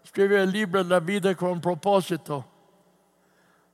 [0.03, 2.45] escribe el libro La vida con propósito.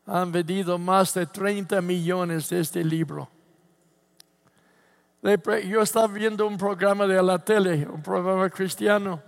[0.07, 3.29] Han vendido más de 30 millones de este libro.
[5.21, 9.21] Yo estaba viendo un programa de la tele, un programa cristiano,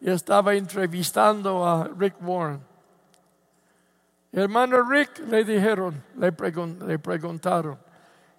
[0.00, 2.73] y estaba entrevistando a Rick Warren.
[4.36, 6.34] Hermano Rick, le dijeron, le,
[6.86, 7.78] le preguntaron,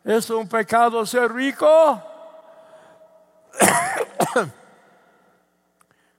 [0.04, 2.04] ¿es un pecado ser rico?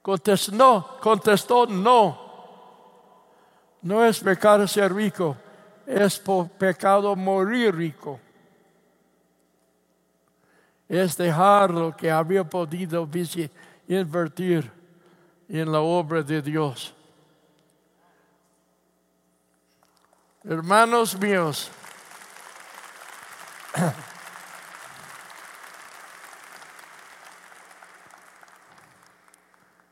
[0.01, 2.19] contestó, no, contestó no.
[3.83, 5.37] No es pecado ser rico,
[5.85, 6.23] es
[6.59, 8.19] pecado morir rico.
[10.89, 13.07] Es dejar lo que había podido
[13.87, 14.73] invertir
[15.51, 16.96] en la obra de Dios.
[20.49, 21.69] Hermanos míos,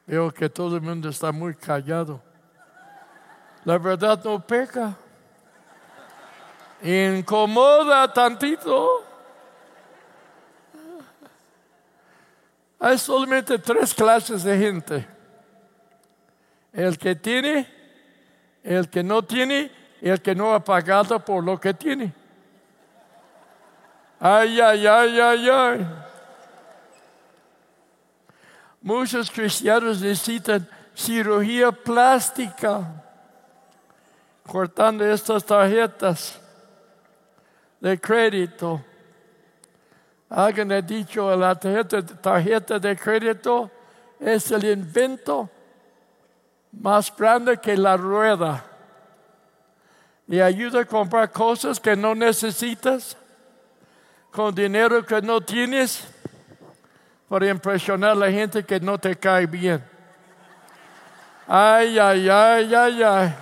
[0.07, 2.23] veo que todo el mundo está muy callado.
[3.65, 4.97] La verdad no peca.
[6.83, 9.05] Incomoda tantito.
[12.79, 15.05] Hay solamente tres clases de gente.
[16.73, 17.69] El que tiene,
[18.63, 22.13] el que no tiene el que no ha pagado por lo que tiene.
[24.21, 25.87] Ay, ay, ay, ay, ay.
[28.83, 32.83] Muchos cristianos necesitan cirugía plástica,
[34.47, 36.39] cortando estas tarjetas
[37.81, 38.85] de crédito.
[40.29, 43.71] Alguien ha dicho, la tarjeta, tarjeta de crédito
[44.21, 45.49] es el invento
[46.73, 48.65] más grande que la rueda
[50.27, 53.17] y ayuda a comprar cosas que no necesitas
[54.31, 56.07] con dinero que no tienes
[57.29, 59.85] para impresionar a la gente que no te cae bien.
[61.47, 63.35] Ay, ay, ay, ay, ay.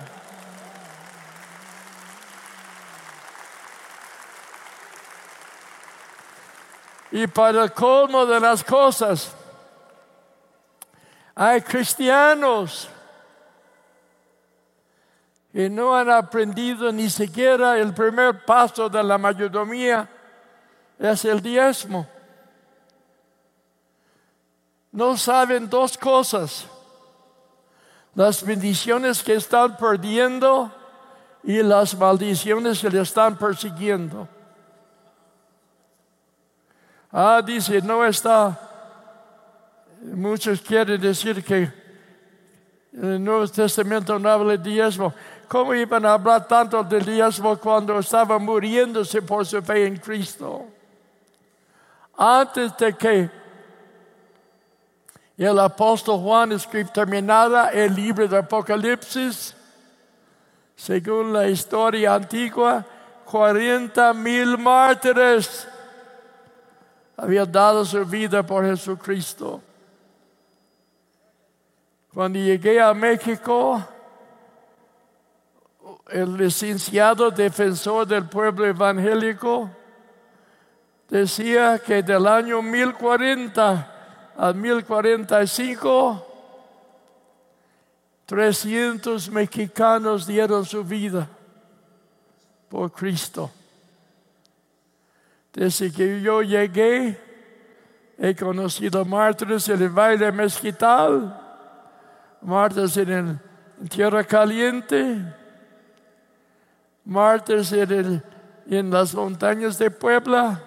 [7.11, 9.33] Y para el colmo de las cosas,
[11.35, 12.89] hay cristianos
[15.53, 20.09] y no han aprendido ni siquiera el primer paso de la mayordomía,
[20.97, 22.07] es el diezmo.
[24.91, 26.65] No saben dos cosas,
[28.15, 30.71] las bendiciones que están perdiendo
[31.43, 34.27] y las maldiciones que le están persiguiendo.
[37.11, 38.59] Ah, dice, no está,
[40.01, 41.83] muchos quieren decir que
[42.93, 45.13] el Nuevo Testamento no habla de diezmo.
[45.53, 50.65] ¿Cómo iban a hablar tanto del diezmo cuando estaba muriéndose por su fe en Cristo?
[52.17, 53.29] Antes de que
[55.37, 59.55] el apóstol Juan escribió terminada el libro de Apocalipsis,
[60.75, 62.83] según la historia antigua,
[63.25, 65.67] 40 mil mártires
[67.15, 69.61] habían dado su vida por Jesucristo.
[72.11, 73.87] Cuando llegué a México,
[76.13, 79.67] el licenciado defensor del pueblo evangélico
[81.09, 86.27] decía que del año 1040 al 1045,
[88.27, 91.27] 300 mexicanos dieron su vida
[92.69, 93.49] por Cristo.
[95.51, 97.19] Desde que yo llegué,
[98.19, 101.41] he conocido mártires en el baile mezquital,
[102.41, 103.09] mártires en,
[103.81, 105.41] en tierra caliente,
[107.05, 108.23] mártires en,
[108.67, 110.61] en las montañas de Puebla.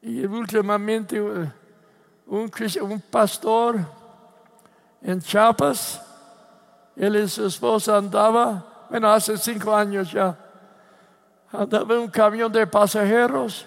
[0.00, 1.48] Y últimamente uh,
[2.26, 2.50] un,
[2.82, 3.80] un pastor
[5.00, 6.00] en Chiapas,
[6.96, 10.36] él y su esposa andaba, bueno, hace cinco años ya,
[11.52, 13.66] andaba en un camión de pasajeros,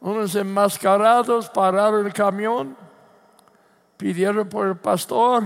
[0.00, 2.76] unos enmascarados pararon el camión,
[3.96, 5.44] pidieron por el pastor,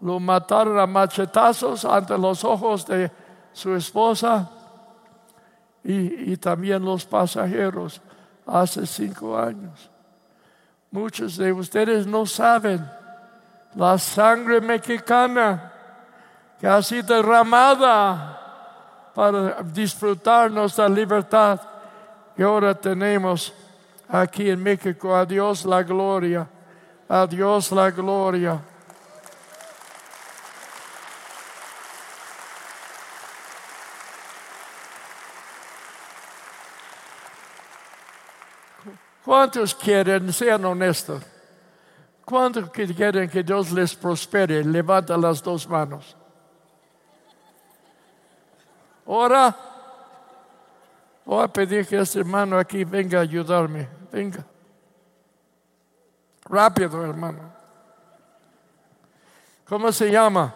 [0.00, 3.10] lo mataron a machetazos ante los ojos de
[3.52, 4.48] su esposa
[5.82, 8.00] y, también los pasajeros
[8.46, 9.90] hace cinco años.
[10.90, 12.88] Muchos de ustedes no saben
[13.74, 15.72] la sangre mexicana
[16.60, 18.38] que ha sido derramada
[19.14, 21.60] para disfrutar nuestra libertad
[22.36, 23.52] que ahora tenemos
[24.08, 25.14] aquí en México.
[25.14, 26.48] A Dios la gloria,
[27.08, 28.60] a Dios la gloria.
[39.28, 41.22] ¿Cuántos quieren, sean honestos,
[42.24, 44.64] cuántos quieren que Dios les prospere?
[44.64, 46.16] Levanta las dos manos.
[49.06, 49.54] Ahora,
[51.26, 53.86] voy a pedir que este hermano aquí venga a ayudarme.
[54.10, 54.46] Venga.
[56.46, 57.52] Rápido, hermano.
[59.68, 60.54] ¿Cómo se llama?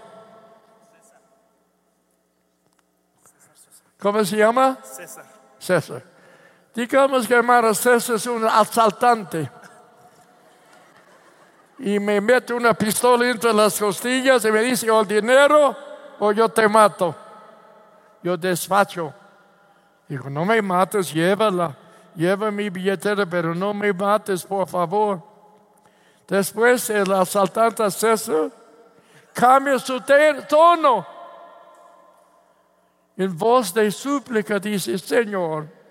[4.00, 4.78] ¿Cómo se llama?
[4.82, 5.26] César.
[5.58, 6.11] César.
[6.74, 9.50] Digamos que hermano César es un asaltante.
[11.78, 15.76] Y me mete una pistola entre las costillas y me dice, o el dinero
[16.18, 17.14] o yo te mato.
[18.22, 19.12] Yo despacho.
[20.08, 21.76] Digo, no me mates, llévala.
[22.14, 25.22] Lleva mi billetera, pero no me mates, por favor.
[26.28, 28.50] Después el asaltante César
[29.32, 30.00] cambia su
[30.48, 31.06] tono.
[33.16, 35.81] En voz de súplica dice, Señor,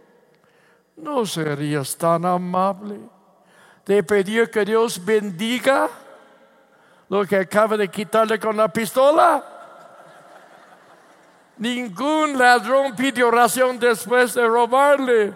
[1.02, 3.00] ¿no serías tan amable
[3.86, 5.90] de pedir que Dios bendiga
[7.10, 9.44] lo que acaba de quitarle con la pistola?
[11.58, 15.34] Ningún ladrón pide oración después de robarle.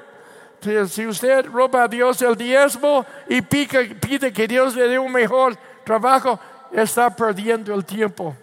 [0.87, 5.55] Si usted roba a Dios el diezmo y pide que Dios le dé un mejor
[5.83, 6.39] trabajo,
[6.71, 8.35] está perdiendo el tiempo.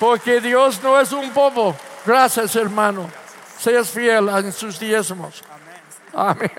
[0.00, 1.74] Porque Dios no es un bobo.
[2.06, 3.10] Gracias, hermano.
[3.58, 5.42] Seas fiel en sus diezmos.
[6.12, 6.50] Amén.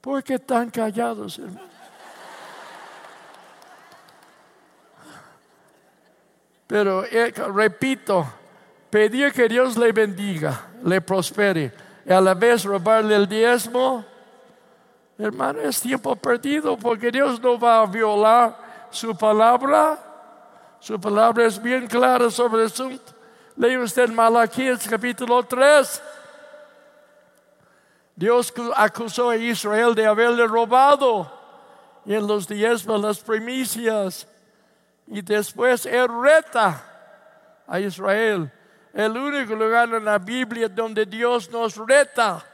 [0.00, 1.70] ¿Por qué tan callados, hermano?
[6.66, 8.26] Pero eh, repito,
[8.90, 11.72] pedir que Dios le bendiga, le prospere,
[12.04, 14.04] y a la vez robarle el diezmo,
[15.24, 18.56] hermano, es tiempo perdido porque Dios no va a violar
[18.90, 19.98] su palabra.
[20.80, 22.90] Su palabra es bien clara sobre eso.
[23.56, 26.02] Lee usted Malaquías capítulo 3.
[28.16, 31.30] Dios acusó a Israel de haberle robado
[32.04, 34.26] en los diezmos las primicias.
[35.06, 36.82] Y después Él reta
[37.66, 38.50] a Israel.
[38.92, 42.44] El único lugar en la Biblia donde Dios nos reta.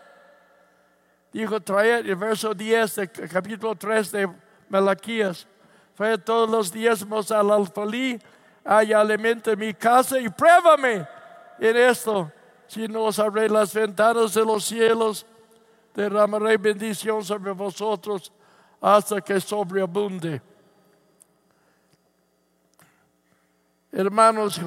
[1.32, 4.28] Dijo traer el verso 10 del capítulo 3 de
[4.68, 5.46] Malaquías.
[5.94, 8.18] Fue todos los diezmos al alfalí,
[8.64, 11.06] hay alimento en mi casa y pruébame
[11.58, 12.30] en esto.
[12.66, 15.26] Si no os abriré las ventanas de los cielos,
[15.94, 18.32] derramaré bendición sobre vosotros
[18.80, 20.40] hasta que sobreabunde.
[23.90, 24.60] Hermanos,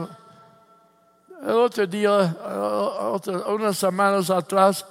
[1.42, 2.36] el otro día,
[3.48, 4.86] unas semanas atrás,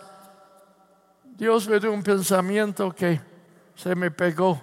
[1.41, 3.19] Dios me dio un pensamiento que
[3.75, 4.61] se me pegó.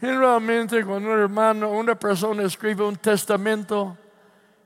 [0.00, 3.98] Generalmente cuando un hermano, una persona escribe un testamento,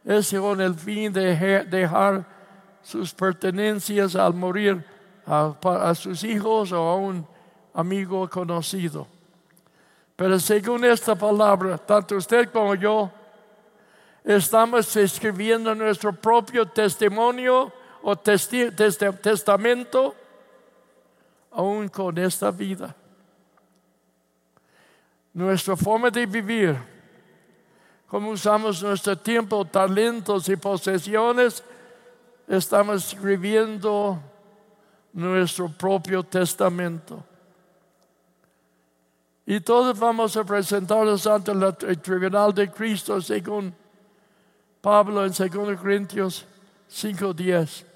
[0.05, 2.27] es con el fin de dejar
[2.83, 4.85] sus pertenencias al morir
[5.25, 7.27] a sus hijos o a un
[7.73, 9.07] amigo conocido.
[10.15, 13.11] Pero según esta palabra, tanto usted como yo
[14.23, 17.73] estamos escribiendo nuestro propio testimonio
[18.03, 20.15] o testamento
[21.53, 22.95] aún con esta vida.
[25.35, 26.77] Nuestra forma de vivir,
[28.07, 31.63] cómo usamos nuestro tiempo, talentos y posesiones,
[32.49, 34.21] estamos escribiendo
[35.13, 37.25] nuestro propio testamento.
[39.47, 43.75] Y todos vamos a presentarnos ante el tribunal de Cristo según
[44.81, 46.45] Pablo en 2 Corintios
[46.89, 47.92] 5:10.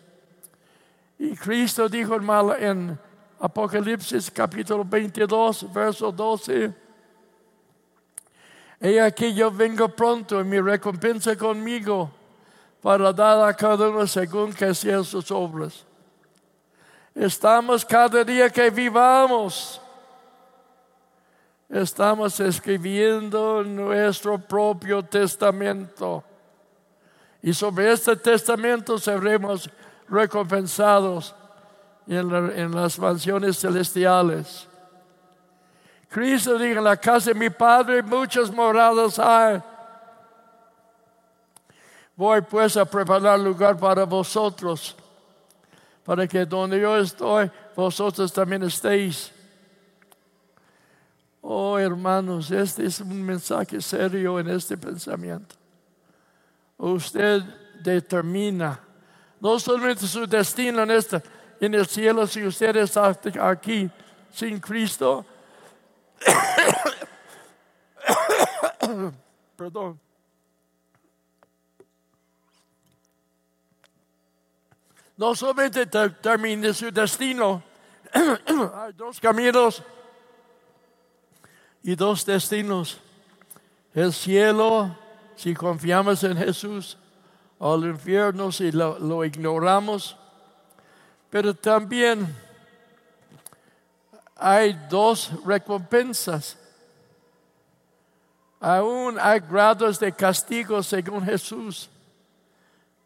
[1.19, 2.17] Y Cristo dijo
[2.59, 2.99] en
[3.41, 6.75] Apocalipsis capítulo 22, verso 12.
[8.81, 12.11] He aquí yo vengo pronto y mi recompensa conmigo
[12.83, 15.87] para dar a cada uno según que sean sus obras.
[17.15, 19.81] Estamos cada día que vivamos
[21.69, 26.23] estamos escribiendo nuestro propio testamento.
[27.43, 29.69] Y sobre este testamento seremos
[30.09, 31.35] recompensados
[32.07, 34.69] en, las mansiones celestiales.
[36.09, 39.63] Cristo dijo, en la casa de mi Padre muchas moradas hay.
[42.15, 44.97] Voy pues a preparar lugar para vosotros,
[46.05, 49.33] para que donde yo estoy, vosotros también estéis.
[51.43, 55.55] Oh hermanos, este es un mensaje serio en este pensamiento.
[56.79, 57.43] Usted
[57.83, 58.86] determina
[59.47, 61.23] no solamente su destino en, este,
[61.61, 63.89] en el cielo si usted está aquí
[64.33, 65.25] sin Cristo.
[69.57, 70.01] Perdón.
[75.17, 77.63] No solamente termina su destino.
[78.13, 79.81] Hay dos caminos
[81.85, 82.99] y dos destinos.
[83.95, 84.99] El cielo,
[85.37, 86.99] si confiamos en Jesús,
[87.61, 90.17] el infierno, si lo, ignoramos.
[91.31, 92.35] Pero también
[94.37, 96.59] hay dos recompensas.
[98.61, 101.89] Aún hay grados de castigo según Jesús.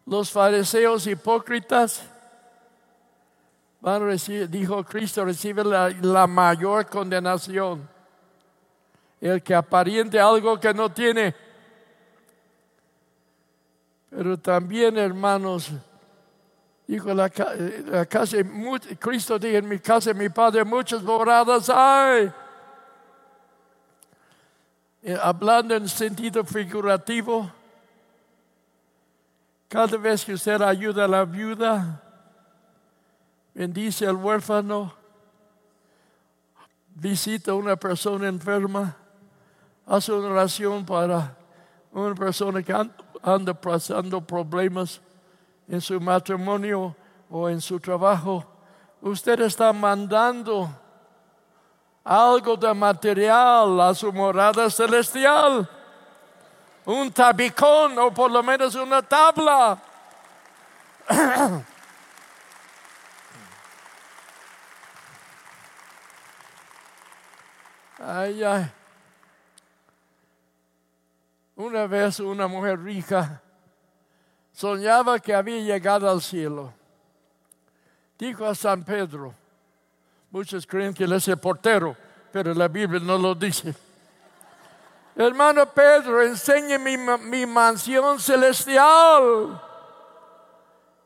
[0.05, 2.03] Los fariseos hipócritas
[3.79, 7.87] van a recibir, dijo Cristo, recibe la, la mayor condenación.
[9.19, 11.50] El que aparente algo que no tiene.
[14.11, 15.71] Pero también, hermanos,
[16.85, 17.31] dijo la,
[17.85, 18.37] la casa,
[18.99, 22.29] Cristo dijo en mi casa, mi padre, muchas moradas hay.
[25.01, 27.49] Eh, hablando en sentido figurativo,
[29.69, 32.03] cada vez que usted ayuda a la viuda,
[33.53, 34.93] bendice al huérfano,
[36.93, 38.97] visita a una persona enferma,
[39.87, 41.37] hace una oración para
[41.93, 42.73] una persona que
[43.23, 45.01] anda pasando problemas
[45.67, 46.95] en su matrimonio
[47.29, 48.43] o en su trabajo,
[49.01, 50.69] usted está mandando
[52.03, 55.69] algo de material a su morada celestial.
[56.85, 59.77] Un tabicón o por lo menos una tabla.
[67.99, 68.80] ay, ay.
[71.55, 73.41] Una vez una mujer rica
[74.51, 76.73] soñaba que había llegado al cielo.
[78.17, 79.33] Dijo a San Pedro,
[80.29, 81.95] muchos creen que él es el portero,
[82.31, 83.73] pero la Biblia no lo dice.
[85.15, 89.61] Hermano Pedro, enseñe mi, mi mansión celestial.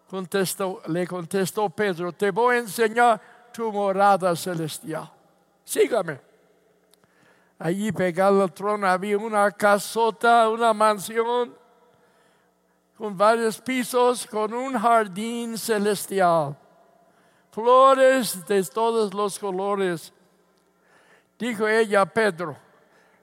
[0.09, 3.19] Contestó, le contestó Pedro, te voy a enseñar
[3.51, 5.09] tu morada celestial.
[5.63, 6.34] Sígame.
[7.57, 11.55] Allí pegado al trono había una casota, una mansión
[12.97, 16.57] con varios pisos, con un jardín celestial.
[17.51, 20.13] Flores de todos los colores.
[21.39, 22.57] Dijo ella a Pedro,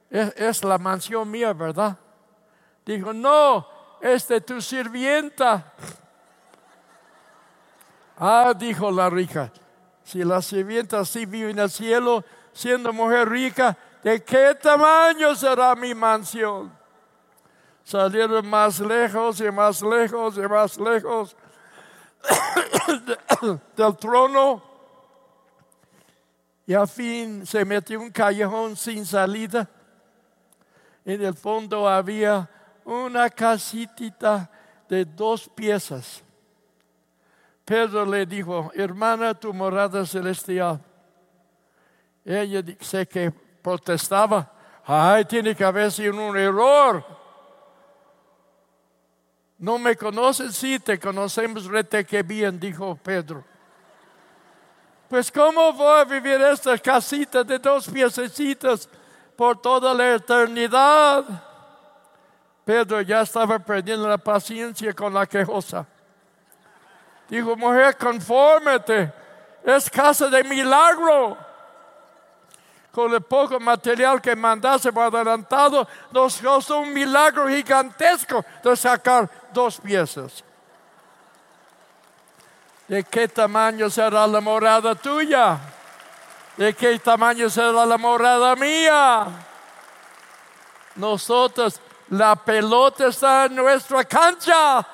[0.09, 1.97] es, la mansión mía, ¿verdad?
[2.85, 3.67] Dijo, no,
[4.01, 5.73] es de tu sirvienta.
[8.15, 9.51] Ah, dijo la rica,
[10.03, 12.23] si la sirvienta sí vive en el cielo,
[12.53, 16.71] siendo mujer rica, ¿de qué tamaño será mi mansión?
[17.83, 21.35] Salieron más lejos y más lejos y más lejos
[23.75, 24.63] del trono.
[26.65, 29.69] Y al fin se metió un callejón sin salida.
[31.03, 32.49] En el fondo había
[32.85, 34.49] una casitita
[34.87, 36.23] de dos piezas.
[37.65, 40.81] Pedro le dijo, hermana, tu morada celestial.
[42.25, 43.33] Ella dice que
[43.63, 44.51] protestaba,
[44.85, 47.03] ay, tiene que haber sido un error.
[49.57, 53.43] No me conocen, sí, te conocemos rete que bien, dijo Pedro.
[55.07, 58.89] Pues ¿cómo voy a vivir esta casita de dos piececitas
[59.37, 61.23] por toda la eternidad?
[62.65, 65.85] Pedro ya estaba perdiendo la paciencia con la quejosa.
[67.29, 69.13] Dijo, mujer, confórmate,
[69.63, 71.37] es casa de milagro
[72.93, 79.81] con el poco material que mandase adelantado, nos costó un milagro gigantesco de sacar dos
[79.81, 80.43] piezas.
[82.87, 85.57] ¿De qué tamaño será la morada tuya?
[86.55, 89.25] ¿De qué tamaño será la morada mía?
[90.95, 94.85] Nosotros, la pelota está en nuestra cancha,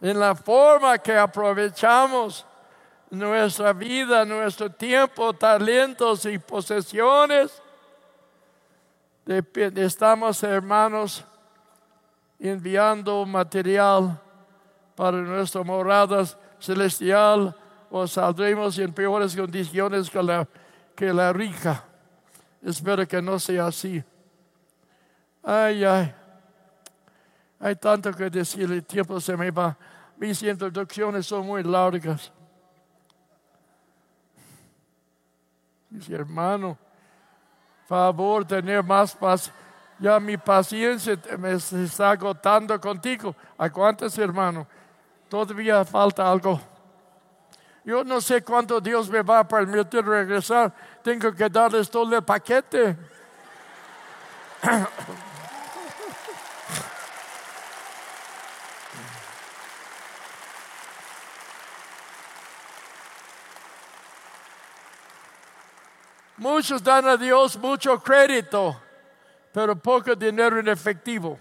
[0.00, 2.46] en la forma que aprovechamos
[3.10, 7.62] nuestra vida, nuestro tiempo, talentos y posesiones.
[9.76, 11.24] Estamos, hermanos,
[12.38, 14.20] enviando material
[14.94, 16.24] para nuestra morada
[16.58, 17.56] celestial
[17.90, 20.48] o saldremos en peores condiciones que la,
[20.94, 21.84] que la rica.
[22.62, 24.02] Espero que no sea así.
[25.42, 26.14] Ay, ay.
[27.60, 29.76] Hay tanto que decir, el tiempo se me va.
[30.16, 32.32] Mis introducciones son muy largas.
[35.94, 36.76] Dice, hermano,
[37.86, 39.52] favor, tener más paz.
[40.00, 43.32] Ya mi paciencia me está agotando contigo.
[43.56, 44.66] ¿A cuántos hermano?
[45.28, 46.60] Todavía falta algo.
[47.84, 50.74] Yo no sé cuánto Dios me va a permitir regresar.
[51.00, 52.96] Tengo que darles todo el paquete.
[66.44, 68.76] Muchos dan a Dios mucho crédito,
[69.50, 71.38] pero poco dinero en efectivo.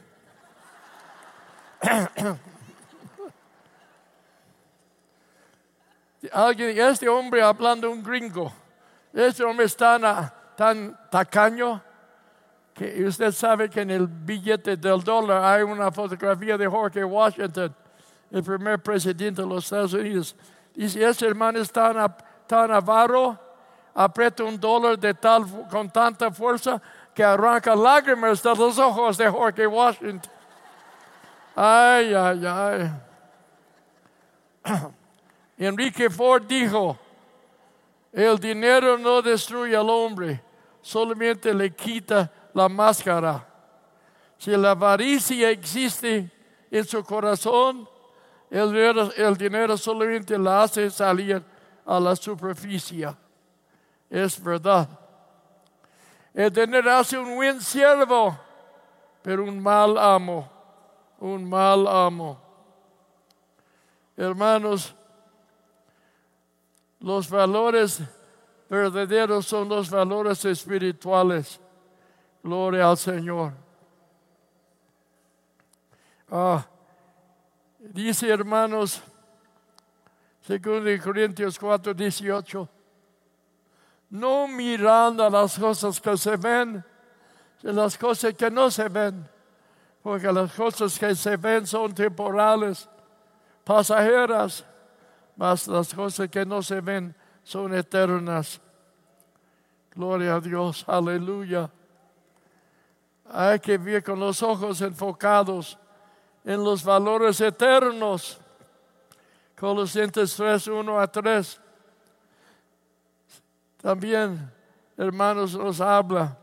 [6.31, 8.49] Alguien, este hombre hablando un gringo,
[9.11, 10.21] Ese hombre es tan,
[11.11, 11.81] tacaño
[12.73, 17.75] que usted sabe que en el billete del dólar hay una fotografía de Jorge Washington,
[18.31, 20.33] el primer presidente de los Estados Unidos.
[20.73, 22.15] Dice, ese hermano es tan,
[22.47, 23.37] tan avaro,
[23.93, 26.81] aprieta un dólar de tal, con tanta fuerza
[27.13, 30.31] que arranca lágrimas de los ojos de Jorge Washington.
[31.55, 32.91] Ay, ay, ay.
[35.57, 36.97] Enrique Ford dijo,
[38.11, 40.41] el dinero no destruye al hombre,
[40.81, 43.47] solamente le quita la máscara.
[44.37, 46.29] Si la avaricia existe
[46.69, 47.87] en su corazón,
[48.49, 51.41] el dinero, solamente la hace salir
[51.85, 53.07] a la superficie.
[54.13, 54.87] Es verdad.
[56.35, 58.37] El dinero hace un buen siervo,
[59.23, 60.47] pero un mal amo.
[61.17, 62.39] Un mal amo.
[64.15, 64.93] Hermanos,
[66.99, 68.03] los valores
[68.69, 71.59] verdaderos son los valores espirituales.
[72.43, 73.53] Gloria al Señor.
[76.29, 76.63] Ah,
[77.79, 79.01] dice hermanos,
[80.41, 82.69] segundo de Corintios 4, 18,
[84.13, 86.85] no mirando las cosas que se ven,
[87.63, 89.27] las cosas que no se ven,
[90.03, 92.87] porque las cosas que se ven son temporales,
[93.63, 94.63] pasajeras,
[95.35, 98.61] mas las cosas que no se ven son eternas.
[99.95, 101.71] Gloria a Dios, aleluya.
[103.31, 105.75] Hay que ver con los ojos enfocados
[106.45, 108.37] en los valores eternos.
[109.57, 111.62] Colosenses 3, 1 a 3.
[113.83, 114.49] También,
[114.95, 116.37] hermanos, nos habla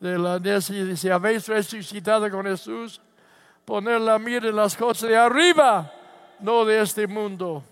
[0.00, 0.96] de la necesidad.
[0.96, 3.02] Si habéis resucitado con Jesús,
[3.66, 5.92] poner la mira en las cosas de arriba,
[6.40, 7.62] no de este mundo.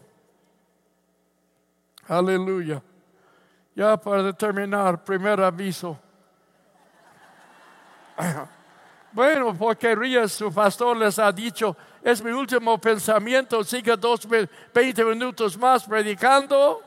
[2.06, 2.82] Aleluya.
[3.74, 5.98] Ya para terminar, primer aviso.
[9.12, 14.20] Bueno, porque Ríos, su pastor, les ha dicho, es mi último pensamiento, sigue dos,
[14.72, 16.80] veinte minutos más predicando.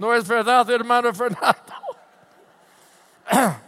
[0.00, 1.74] No es verdad, hermano Fernando.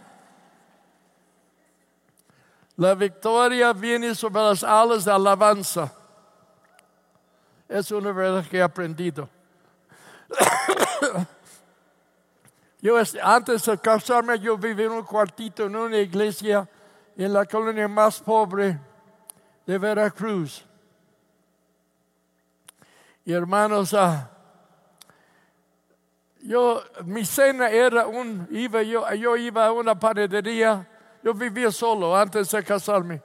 [2.77, 5.93] La victoria viene sobre las alas de alabanza.
[7.69, 9.29] Es una verdad que he aprendido.
[12.81, 16.67] Yo antes de casarme, yo vivía en un cuartito en una iglesia
[17.15, 18.79] en la colonia más pobre
[19.67, 20.65] de Veracruz.
[23.23, 24.32] Y hermanos, ah,
[26.43, 30.87] yo, mi cena era un, iba yo, yo iba a una panadería,
[31.23, 33.21] yo vivía solo antes de casarme.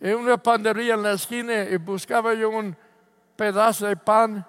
[0.00, 2.76] En una panadería en la esquina y buscaba yo un
[3.36, 4.44] pedazo de pan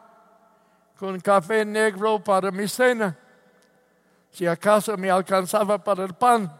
[0.98, 3.18] con café negro para mi cena
[4.32, 6.52] si acaso me alcanzaba para el pan.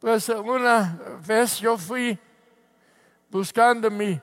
[0.00, 2.18] Pues una vez yo fui
[3.30, 4.20] buscando mi,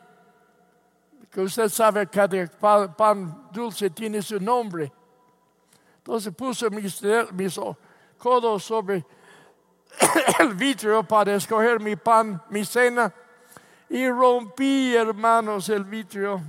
[1.36, 4.90] que usted sabe que cada pan dulce tiene su nombre.
[5.98, 7.02] Entonces puse mis,
[7.34, 7.60] mis
[8.18, 9.06] codos sobre
[10.40, 13.14] el vidrio para escoger mi pan, mi cena,
[13.90, 16.42] y rompí, hermanos, el vitrio.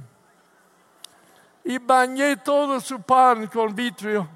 [1.65, 4.29] Y bañé todo su pan con vitrio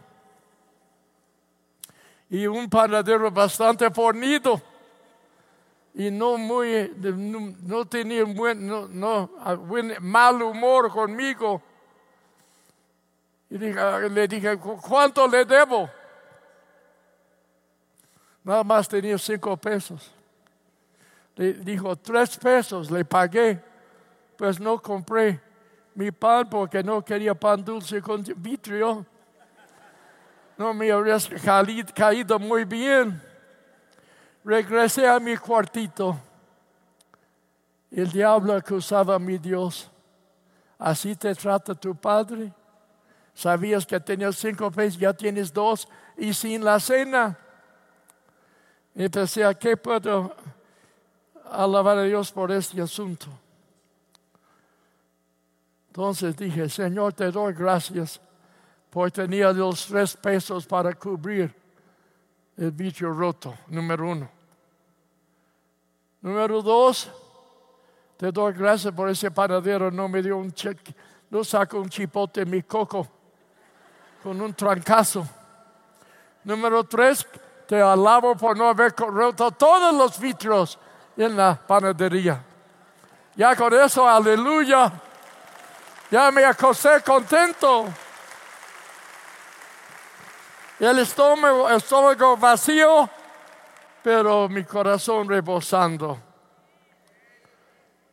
[2.29, 4.61] y un panadero bastante fornido
[6.01, 9.31] y no muy, no, tenía buen, no, no,
[10.01, 11.61] mal humor conmigo.
[13.51, 15.91] Y le dije, ¿cuánto le debo?
[18.43, 20.11] Nada más tenía cinco pesos.
[21.37, 23.63] Le dijo, tres pesos le pagué.
[24.39, 25.39] Pues no compré
[25.95, 29.05] mi pan porque no quería pan dulce con vitrio
[30.57, 31.29] no me habrías
[31.95, 33.30] caído muy bien.
[34.45, 36.19] Regresé a mi cuartito.
[37.91, 39.91] El diablo acusaba a mi Dios.
[40.79, 42.53] ¿Así te trata tu padre?
[43.35, 47.39] Sabías que tenías cinco pesos, ya tienes dos y sin la cena.
[48.95, 50.35] Empecé a qué puedo
[51.51, 53.27] alabar a Dios por este asunto.
[55.89, 58.21] Entonces dije, Señor, te doy gracias
[58.91, 61.55] pues tenía los tres pesos para cubrir
[62.61, 64.29] el bicho roto, número uno.
[66.21, 67.11] Número dos,
[68.19, 70.95] te doy gracias por ese panadero, no me dio un cheque,
[71.31, 73.09] no sacó un chipote en mi coco
[74.23, 75.27] con un trancazo.
[76.45, 77.27] Número tres,
[77.67, 80.79] te alabo por no haber roto todos los vitros
[81.17, 82.45] en la panadería.
[83.37, 84.93] Ya con eso, aleluya.
[86.11, 87.87] Ya me acosé contento.
[90.81, 93.07] El estómago, estómago vacío,
[94.03, 96.19] pero mi corazón rebosando.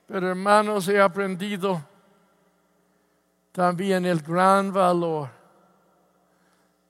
[0.06, 1.82] Pero hermanos, he aprendido
[3.54, 5.30] también el gran valor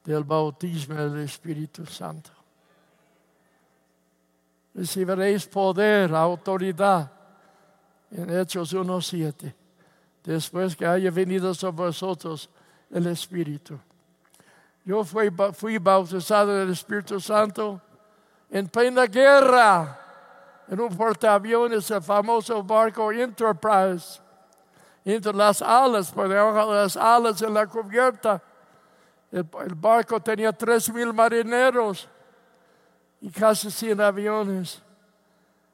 [0.04, 2.32] del bautismo del Espíritu Santo.
[4.74, 7.12] Recibiréis poder, autoridad
[8.10, 9.54] en Hechos 1.7,
[10.24, 12.50] después que haya venido sobre vosotros
[12.90, 13.80] el Espíritu.
[14.88, 17.82] Yo fui, fui bautizado en el Espíritu Santo
[18.50, 20.00] en plena guerra,
[20.66, 24.22] en un portaaviones, el famoso barco Enterprise,
[25.04, 28.42] entre las alas, por debajo de las alas en la cubierta.
[29.30, 32.08] El, el barco tenía tres mil marineros
[33.20, 34.82] y casi 100 aviones.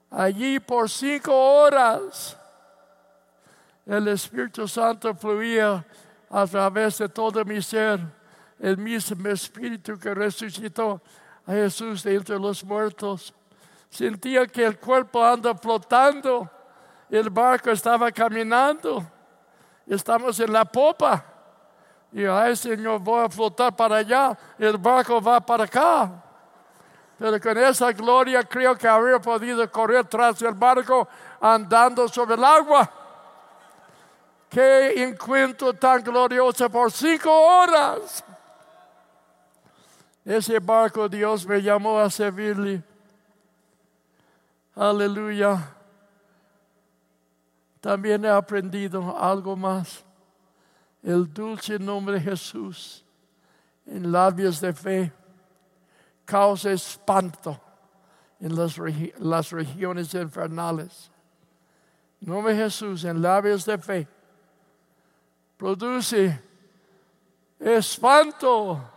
[0.09, 2.36] Allí por cinco horas
[3.86, 5.86] el Espíritu Santo fluía
[6.32, 7.99] a través de todo mi ser,
[8.60, 11.01] el mismo Espíritu que resucitó
[11.45, 13.34] a Jesús de entre los muertos.
[13.89, 16.49] Sentía que el cuerpo anda flotando,
[17.10, 19.06] el barco estaba caminando,
[19.88, 21.24] estamos en la popa.
[22.12, 26.24] Y ay Señor, voy a flotar para allá, el barco va para acá.
[27.18, 31.08] Pero con esa gloria creo que habría podido correr tras el barco
[31.39, 32.89] andando sobre el agua.
[34.49, 38.24] Qué encuentro tan glorioso por cinco horas.
[40.26, 42.82] Ese barco Dios me llamó a servirle.
[44.76, 45.76] Aleluya.
[47.82, 50.03] También he aprendido algo más.
[51.01, 53.03] El dulce nombre de Jesús
[53.86, 55.11] en labios de fe
[56.24, 57.59] causa espanto
[58.39, 58.78] en las,
[59.19, 61.11] las regiones infernales.
[62.21, 64.07] Nombre de Jesús en labios de fe
[65.57, 66.41] produce
[67.59, 68.93] espanto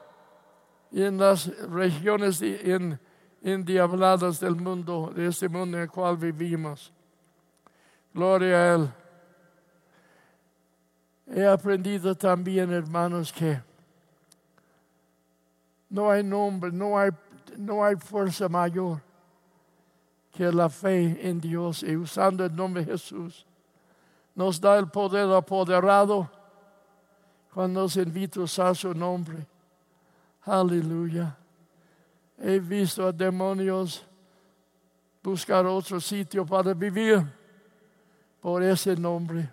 [1.04, 2.98] en las regiones de,
[3.42, 6.92] endiabladas del mundo, de este mundo en el cual vivimos.
[8.14, 8.90] Gloria a Él.
[11.28, 13.60] He aprendido también, hermanos, que
[15.90, 17.10] no hay nombre, no hay,
[17.58, 19.00] no hay fuerza mayor
[20.32, 23.46] que la fe en Dios y usando el nombre de Jesús.
[24.34, 26.30] Nos da el poder apoderado
[27.52, 29.46] cuando nos invita a usar su nombre.
[30.46, 31.36] Aleluya.
[32.38, 34.04] He visto a demonios
[35.20, 37.26] buscar otro sitio para vivir
[38.40, 39.50] por ese nombre.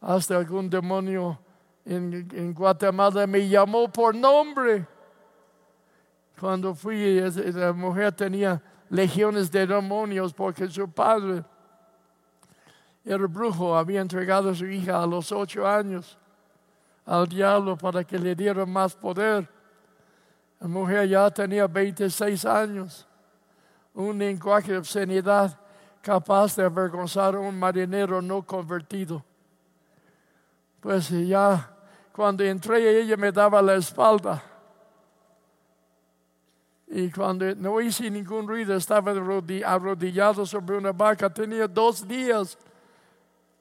[0.00, 1.36] Hasta algún demonio
[1.84, 4.86] en, Guatemala me llamó por nombre.
[6.38, 11.42] Cuando fui, la mujer tenía legiones de demonios porque su padre
[13.04, 16.16] era brujo, había entregado a su hija a los ocho años
[17.04, 19.55] al diablo para que le diera más poder.
[20.60, 23.06] La mujer ya tenía 26 años,
[23.94, 25.58] un lenguaje de obscenidad
[26.00, 29.24] capaz de avergonzar a un marinero no convertido.
[30.80, 31.68] Pues ya
[32.12, 34.42] cuando entré ella me daba la espalda.
[36.88, 41.28] Y cuando no hice ningún ruido, estaba arrodillado sobre una barca.
[41.28, 42.56] Tenía dos días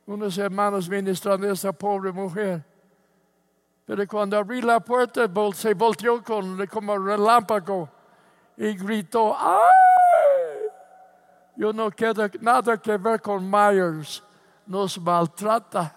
[0.05, 2.63] unos hermanos ministrando a esa pobre mujer.
[3.85, 7.87] Pero cuando abrí la puerta, se volteó con, como relámpago
[8.57, 9.59] y gritó, ¡ay!
[11.55, 14.23] Yo no quiero nada que ver con Myers,
[14.65, 15.95] nos maltrata.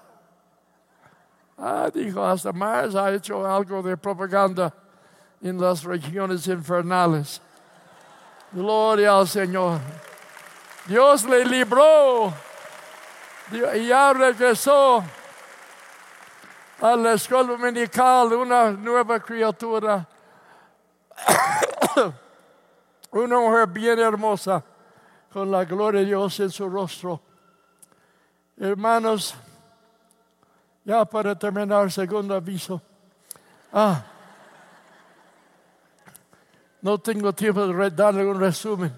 [1.57, 4.73] Ah, dijo, hasta Myers ha hecho algo de propaganda
[5.41, 7.41] en las regiones infernales.
[8.53, 9.81] Gloria al Señor.
[10.87, 12.33] Dios le libró
[13.51, 15.03] y ya regresó
[16.81, 20.07] a la escuela dominical una nueva criatura,
[23.11, 24.63] una mujer bien hermosa,
[25.33, 27.21] con la gloria de Dios en su rostro.
[28.57, 29.35] Hermanos,
[30.85, 32.81] ya para terminar, segundo aviso.
[33.73, 34.05] Ah,
[36.81, 38.95] no tengo tiempo de darle un resumen.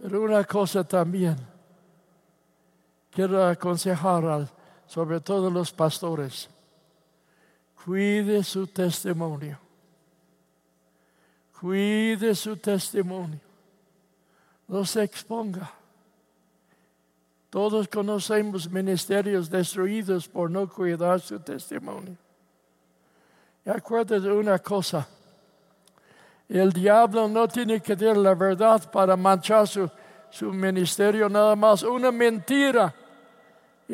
[0.00, 1.36] Pero una cosa también,
[3.10, 4.48] quiero aconsejar al
[4.88, 6.48] sobre todo los pastores,
[7.84, 9.58] cuide su testimonio.
[11.60, 13.38] Cuide su testimonio.
[14.66, 15.70] No se exponga.
[17.50, 22.16] Todos conocemos ministerios destruidos por no cuidar su testimonio.
[23.66, 25.06] Y acuérdate una cosa.
[26.48, 29.90] El diablo no tiene que decir la verdad para manchar su,
[30.30, 32.94] su ministerio, nada más una mentira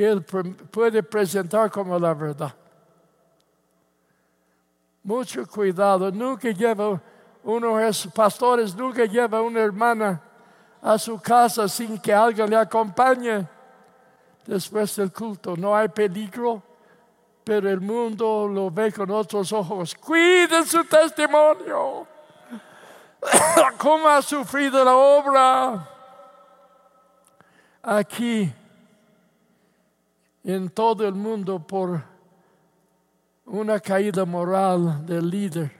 [0.03, 2.55] él puede presentar como la verdad.
[5.05, 6.11] Mucho cuidado.
[6.11, 7.01] Nunca lleva
[7.45, 10.21] uno de esos pastores, nunca lleva una hermana
[10.83, 13.47] a su casa sin que alguien le acompañe
[14.47, 15.57] después del culto.
[15.57, 16.63] No hay peligro,
[17.45, 19.95] pero el mundo lo ve con otros ojos.
[19.95, 22.07] Cuide su testimonio.
[23.79, 25.89] ¿Cómo ha sufrido la obra?
[27.83, 28.51] Aquí,
[30.45, 32.03] en todo el mundo, por
[33.47, 35.73] una caída moral del líder.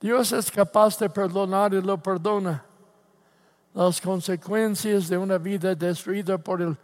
[0.00, 2.64] Dios es capaz de perdonar y lo perdona
[3.78, 6.76] las consecuencias de una vida destruida por el,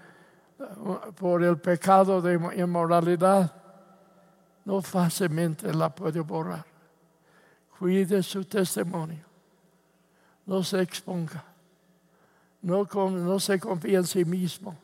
[1.16, 3.52] por el pecado de inmoralidad,
[4.64, 6.64] no fácilmente la puede borrar.
[7.78, 9.24] Cuide su testimonio.
[10.46, 11.44] No se exponga.
[12.62, 14.76] No, no se confía en sí mismo.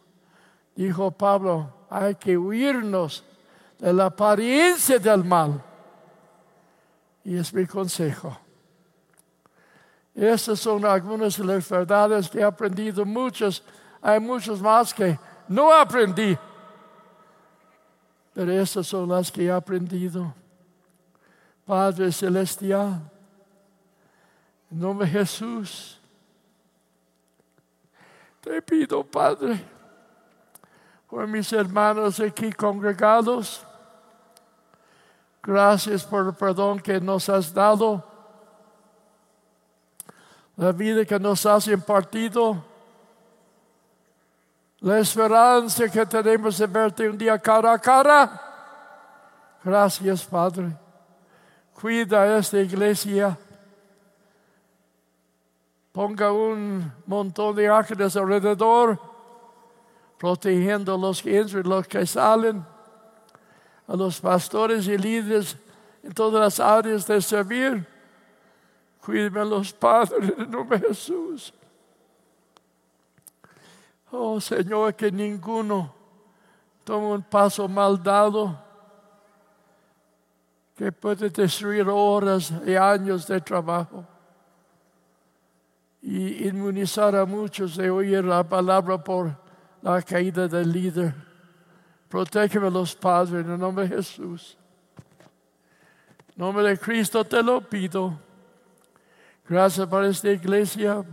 [0.74, 3.24] Dijo Pablo, hay que huirnos
[3.78, 5.62] de la apariencia del mal.
[7.24, 8.38] Y es mi consejo.
[10.14, 13.04] Estas son algunas de las verdades que he aprendido.
[13.04, 13.62] Muchas,
[14.00, 15.18] hay muchas más que
[15.48, 16.36] no aprendí.
[18.32, 20.34] Pero estas son las que he aprendido.
[21.64, 23.00] Padre Celestial,
[24.70, 26.00] en nombre de Jesús,
[28.40, 29.60] te pido, Padre,
[31.10, 33.66] por mis hermanos aquí congregados,
[35.42, 38.10] gracias por el perdón que nos has dado
[40.60, 42.62] la vida que nos has impartido,
[44.80, 48.40] la esperanza que tenemos de verte un día cara a cara.
[49.64, 50.76] Gracias, Padre.
[51.72, 53.38] Cuida esta iglesia.
[55.92, 59.00] Ponga un montón de ángeles alrededor,
[60.20, 62.62] protegiendo a los que entran los que salen,
[63.88, 65.56] a los pastores y líderes
[66.02, 67.88] en todas las áreas de servir
[69.00, 71.54] Cuídeme los padres en nombre de Jesús.
[74.12, 75.94] Oh Señor, que ninguno
[76.84, 78.58] tome un paso mal dado
[80.76, 84.04] que puede destruir horas y años de trabajo
[86.02, 89.39] y inmunizar a muchos de oír la palabra por
[89.82, 91.14] la caída del líder.
[92.08, 94.56] Protégeme los padres en el nombre de Jesús.
[96.28, 98.18] En nombre de Cristo te lo pido.
[99.48, 101.04] Gracias por esta iglesia,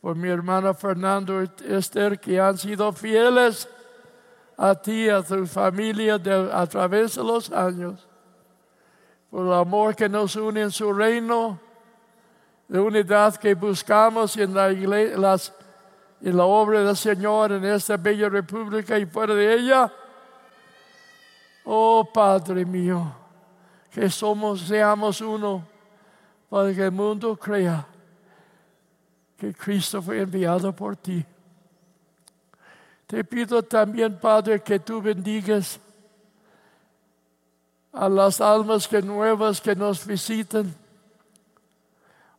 [0.00, 3.68] por mi hermana Fernando y Esther, que han sido fieles
[4.56, 6.20] a ti, a tu familia
[6.52, 8.06] a través de los años,
[9.30, 11.58] por el amor que nos une en su reino,
[12.68, 15.16] de unidad que buscamos en la, iglesia,
[16.22, 19.92] en la obra del Señor en esta bella república y fuera de ella.
[21.64, 23.12] Oh Padre mío,
[23.90, 25.66] que somos, seamos uno
[26.48, 27.86] para que el mundo crea
[29.36, 31.24] que Cristo fue enviado por ti.
[33.06, 35.80] Te pido también, Padre, que tú bendigas
[37.92, 40.72] a las almas que nuevas que nos visitan.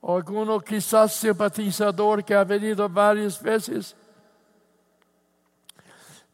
[0.02, 3.96] Alguno quizás simpatizador que ha venido varias veces,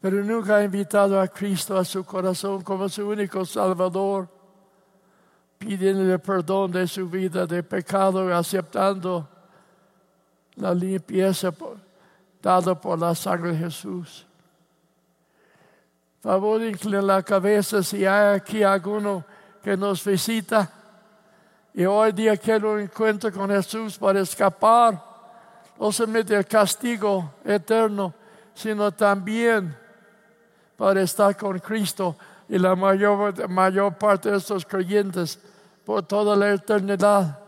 [0.00, 4.28] pero nunca ha invitado a Cristo a su corazón como su único Salvador
[5.58, 9.28] pidiendo perdón de su vida de pecado y aceptando
[10.54, 11.52] la limpieza
[12.40, 14.24] dada por la sangre Jesús.
[16.20, 19.24] Favor, inclina la cabeza si hay aquí alguno
[19.62, 20.70] que nos visita
[21.78, 25.00] y hoy día quiere un encuentro con Jesús para escapar
[25.78, 28.12] no solamente del castigo eterno,
[28.52, 29.78] sino también
[30.76, 32.16] para estar con Cristo
[32.48, 35.38] y la mayor, mayor parte de estos creyentes
[35.84, 37.38] por toda la eternidad.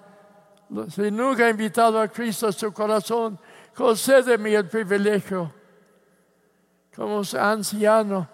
[0.90, 3.36] Si nunca ha invitado a Cristo a su corazón,
[3.74, 5.52] concédeme el privilegio
[6.94, 8.28] como anciano,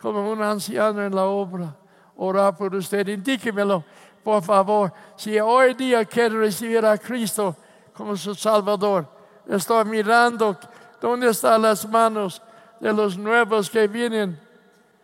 [0.00, 1.74] como un anciano en la obra,
[2.14, 3.08] orar por usted.
[3.08, 3.82] Indíquemelo,
[4.22, 4.92] por favor.
[5.16, 7.56] Si hoy día quiere recibir a Cristo
[7.94, 9.06] como su Salvador,
[9.46, 10.56] estoy mirando
[11.00, 12.42] dónde están las manos
[12.78, 14.38] de los nuevos que vienen.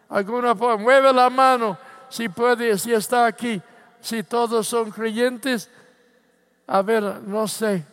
[0.09, 1.77] Alguna forma, mueve la mano
[2.09, 3.61] si puede, si está aquí
[4.07, 5.69] si todos son creyentes?
[6.67, 7.85] A ver, no sé,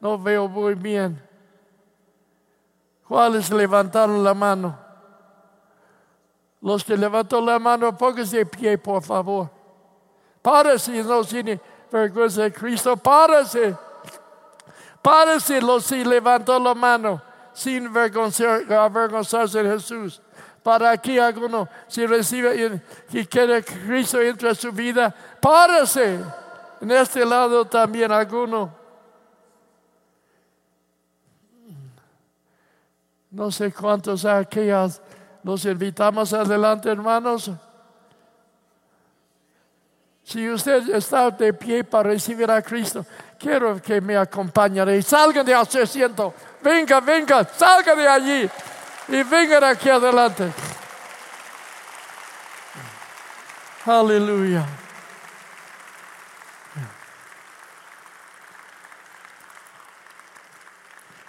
[0.00, 1.22] no veo muy bien.
[3.06, 4.76] ¿Cuáles levantaron la mano?
[6.60, 9.50] Los que levantaron la mano, póngase de pie, por favor.
[10.46, 11.60] Párese, no tiene
[11.90, 13.76] vergüenza de Cristo, párese.
[15.02, 17.20] Párese los si levantó la mano
[17.52, 20.22] sin avergonzarse de Jesús.
[20.62, 22.80] para aquí alguno, si recibe
[23.12, 26.20] y, quiere que Cristo entre en su vida, párese.
[26.80, 28.72] En este lado también alguno.
[33.32, 34.68] No sé cuántos aquí
[35.42, 37.50] los invitamos adelante, hermanos.
[40.26, 43.06] Si usted está de pie para recibir a Cristo,
[43.38, 45.00] quiero que me acompañe.
[45.00, 46.34] Salgan de asiento.
[46.60, 48.50] Venga, venga, salga de allí
[49.06, 50.50] y vengan aquí adelante.
[53.84, 54.66] Aleluya.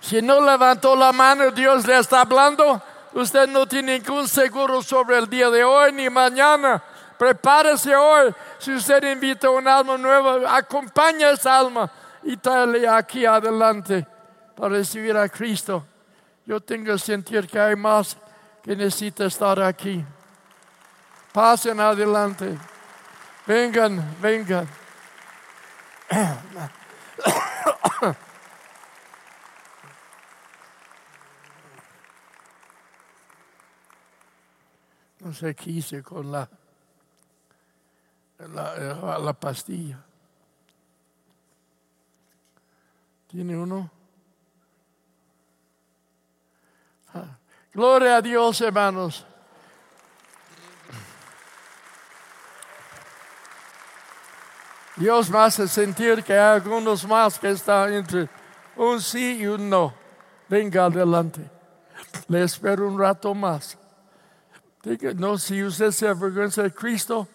[0.02, 2.82] Si no levantó la mano, Dios le está hablando.
[3.14, 6.82] Usted no tiene ningún seguro sobre el día de hoy ni mañana.
[7.18, 8.34] Prepárese hoy.
[8.60, 11.91] Si usted invita a un alma nueva, acompaña a esa alma
[12.23, 14.06] y tráele aquí adelante
[14.56, 15.85] para recibir a Cristo.
[16.45, 18.18] Yo tengo que sentir que hay más
[18.64, 20.03] que necesita estar aquí.
[21.31, 22.57] Pasen adelante.
[23.45, 24.68] Vengan, vengan.
[35.19, 36.48] No sé qué hice con la
[38.40, 40.00] la, la pastilla.
[43.28, 43.90] ¿Tiene uno?
[47.14, 47.38] Ah,
[47.74, 49.26] gloria a Dios, hermanos.
[54.96, 58.28] Dios me hace sentir que hay algunos más que están entre
[58.76, 59.94] un sí y un no.
[60.50, 61.52] Venga adelante.
[62.28, 63.78] Le espero un rato más.
[65.16, 67.28] No, si usted se avergüenza de Cristo,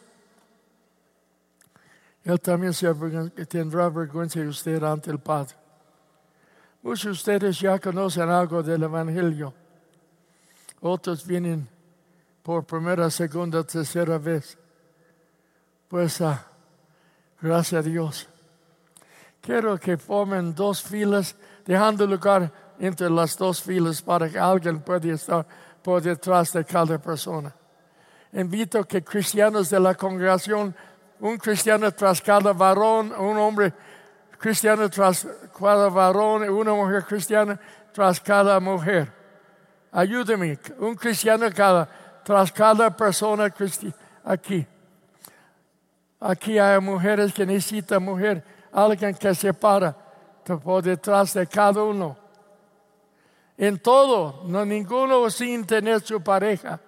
[2.24, 2.92] él también se
[3.46, 5.56] tendrá vergüenza de usted ante el Padre.
[6.82, 9.54] Muchos de ustedes ya conocen algo del Evangelio.
[10.80, 11.68] Otros vienen
[12.42, 14.58] por primera, segunda, tercera vez.
[15.88, 16.44] Pues, ah,
[17.40, 18.28] gracias a Dios.
[19.40, 25.12] Quiero que formen dos filas, dejando lugar entre las dos filas para que alguien pueda
[25.12, 25.46] estar
[25.82, 27.54] por detrás de cada persona.
[28.32, 30.74] Invito que cristianos de la congregación
[31.22, 33.72] un cristiano tras cada varón, un hombre
[34.38, 35.24] cristiano tras
[35.56, 37.58] cada varón, una mujer cristiana
[37.92, 39.12] tras cada mujer.
[39.92, 41.88] Ayúdeme, un cristiano cada,
[42.24, 43.54] tras cada persona
[44.24, 44.66] aquí.
[46.18, 48.42] Aquí hay mujeres que necesitan mujer,
[48.72, 49.96] alguien que se para
[50.64, 52.16] por detrás de cada uno.
[53.56, 56.80] En todo, no ninguno sin tener su pareja.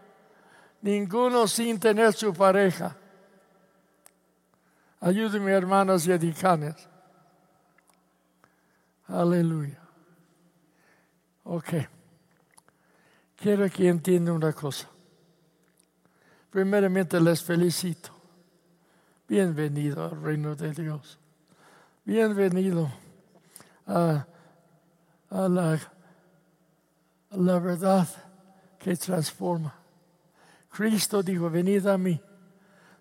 [0.83, 2.97] Ninguno sin tener su pareja.
[5.05, 6.89] Ayúdeme, hermanos y edicanes.
[9.07, 9.79] Aleluya.
[11.43, 11.69] Ok.
[13.37, 14.89] Quiero que entiendan una cosa.
[16.49, 18.13] Primeramente les felicito.
[19.29, 21.19] Bienvenido al reino de Dios.
[22.07, 22.91] Bienvenido
[23.87, 24.27] a,
[25.29, 25.79] la,
[27.31, 28.09] la verdad
[28.79, 29.75] que transforma.
[30.71, 32.19] Cristo dijo, venid a mí,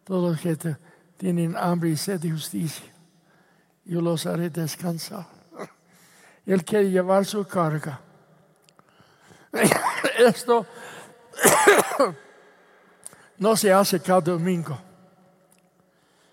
[0.04, 0.78] todos los que te,
[1.24, 2.92] tienen hambre y sed de justicia.
[3.86, 5.26] Yo los haré descansar.
[6.46, 8.02] Él quiere llevar su carga.
[10.20, 10.66] Esto
[13.38, 14.78] no se hace cada domingo.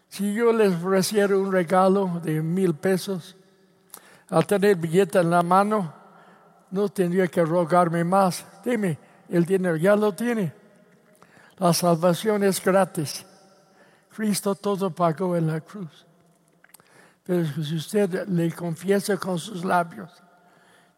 [0.08, 3.36] Si yo les ofreciera un regalo de mil pesos,
[4.28, 5.94] al tener billete en la mano,
[6.72, 8.44] no tendría que rogarme más.
[8.64, 8.98] Dime,
[9.28, 10.52] el dinero ya lo tiene.
[11.58, 13.24] La salvación es gratis.
[14.14, 16.06] Cristo todo pagó en la cruz.
[17.24, 20.10] Pero si usted le confiesa con sus labios,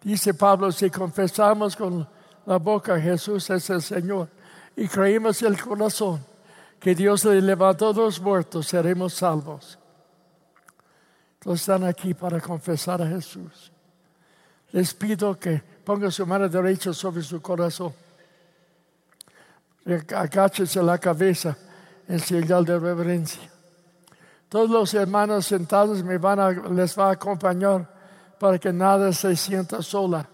[0.02, 2.08] dice Pablo, si confesamos con
[2.46, 4.28] la boca Jesús es el Señor
[4.74, 6.24] y creímos en el corazón
[6.80, 9.78] que Dios le levantó los muertos, seremos salvos.
[11.38, 13.70] Todos están aquí para confesar a Jesús.
[14.72, 17.92] Les pido que ponga su mano derecha sobre su corazón.
[20.16, 21.56] Agáchese la cabeza
[22.08, 23.42] en señal de reverencia.
[24.48, 27.88] Todos los hermanos sentados me van a, les va a acompañar
[28.38, 30.28] para que nada se sienta sola.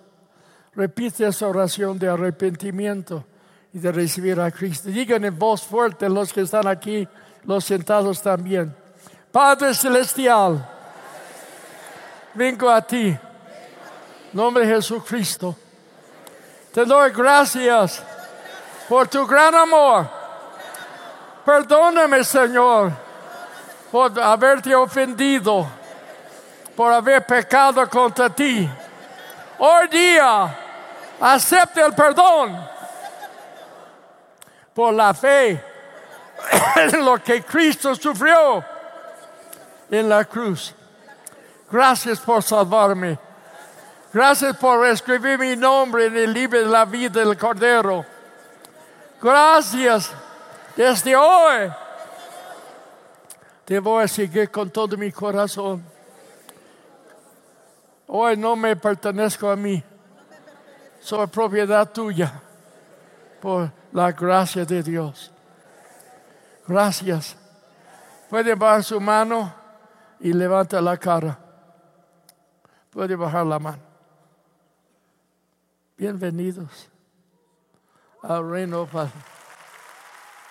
[0.75, 3.25] Repite esa oración de arrepentimiento
[3.73, 4.89] y de recibir a Cristo.
[4.89, 7.07] Digan en voz fuerte los que están aquí,
[7.45, 8.75] los sentados también.
[9.31, 10.69] Padre Celestial,
[12.35, 13.17] vengo a ti.
[14.33, 15.55] Nombre Jesucristo.
[16.73, 18.03] Te doy gracias
[18.89, 20.18] por tu gran amor
[21.49, 22.93] Perdóname, Señor,
[23.91, 25.67] por haberte ofendido,
[26.77, 28.69] por haber pecado contra ti.
[29.59, 30.55] Hoy día,
[31.19, 32.69] acepte el perdón.
[34.75, 35.65] por la fe
[36.77, 38.63] en lo que Cristo sufrió
[39.91, 40.75] en la cruz.
[41.71, 43.19] Gracias por salvarme.
[44.13, 48.05] Gracias por escribir mi nombre en el libro de la vida del Cordero.
[49.23, 50.13] Gracias.
[50.79, 51.73] Desde hoy
[53.65, 55.83] te voy a seguir con todo mi corazón.
[58.07, 59.83] Hoy no me pertenezco a mí.
[61.01, 62.41] Soy propiedad tuya
[63.43, 65.33] por la gracia de Dios.
[66.69, 67.37] Gracias.
[68.31, 69.53] Puede bajar su mano
[70.21, 71.37] y levanta la cara.
[72.89, 73.83] Puede bajar la mano.
[75.97, 76.89] Bienvenidos
[78.23, 78.89] al reino.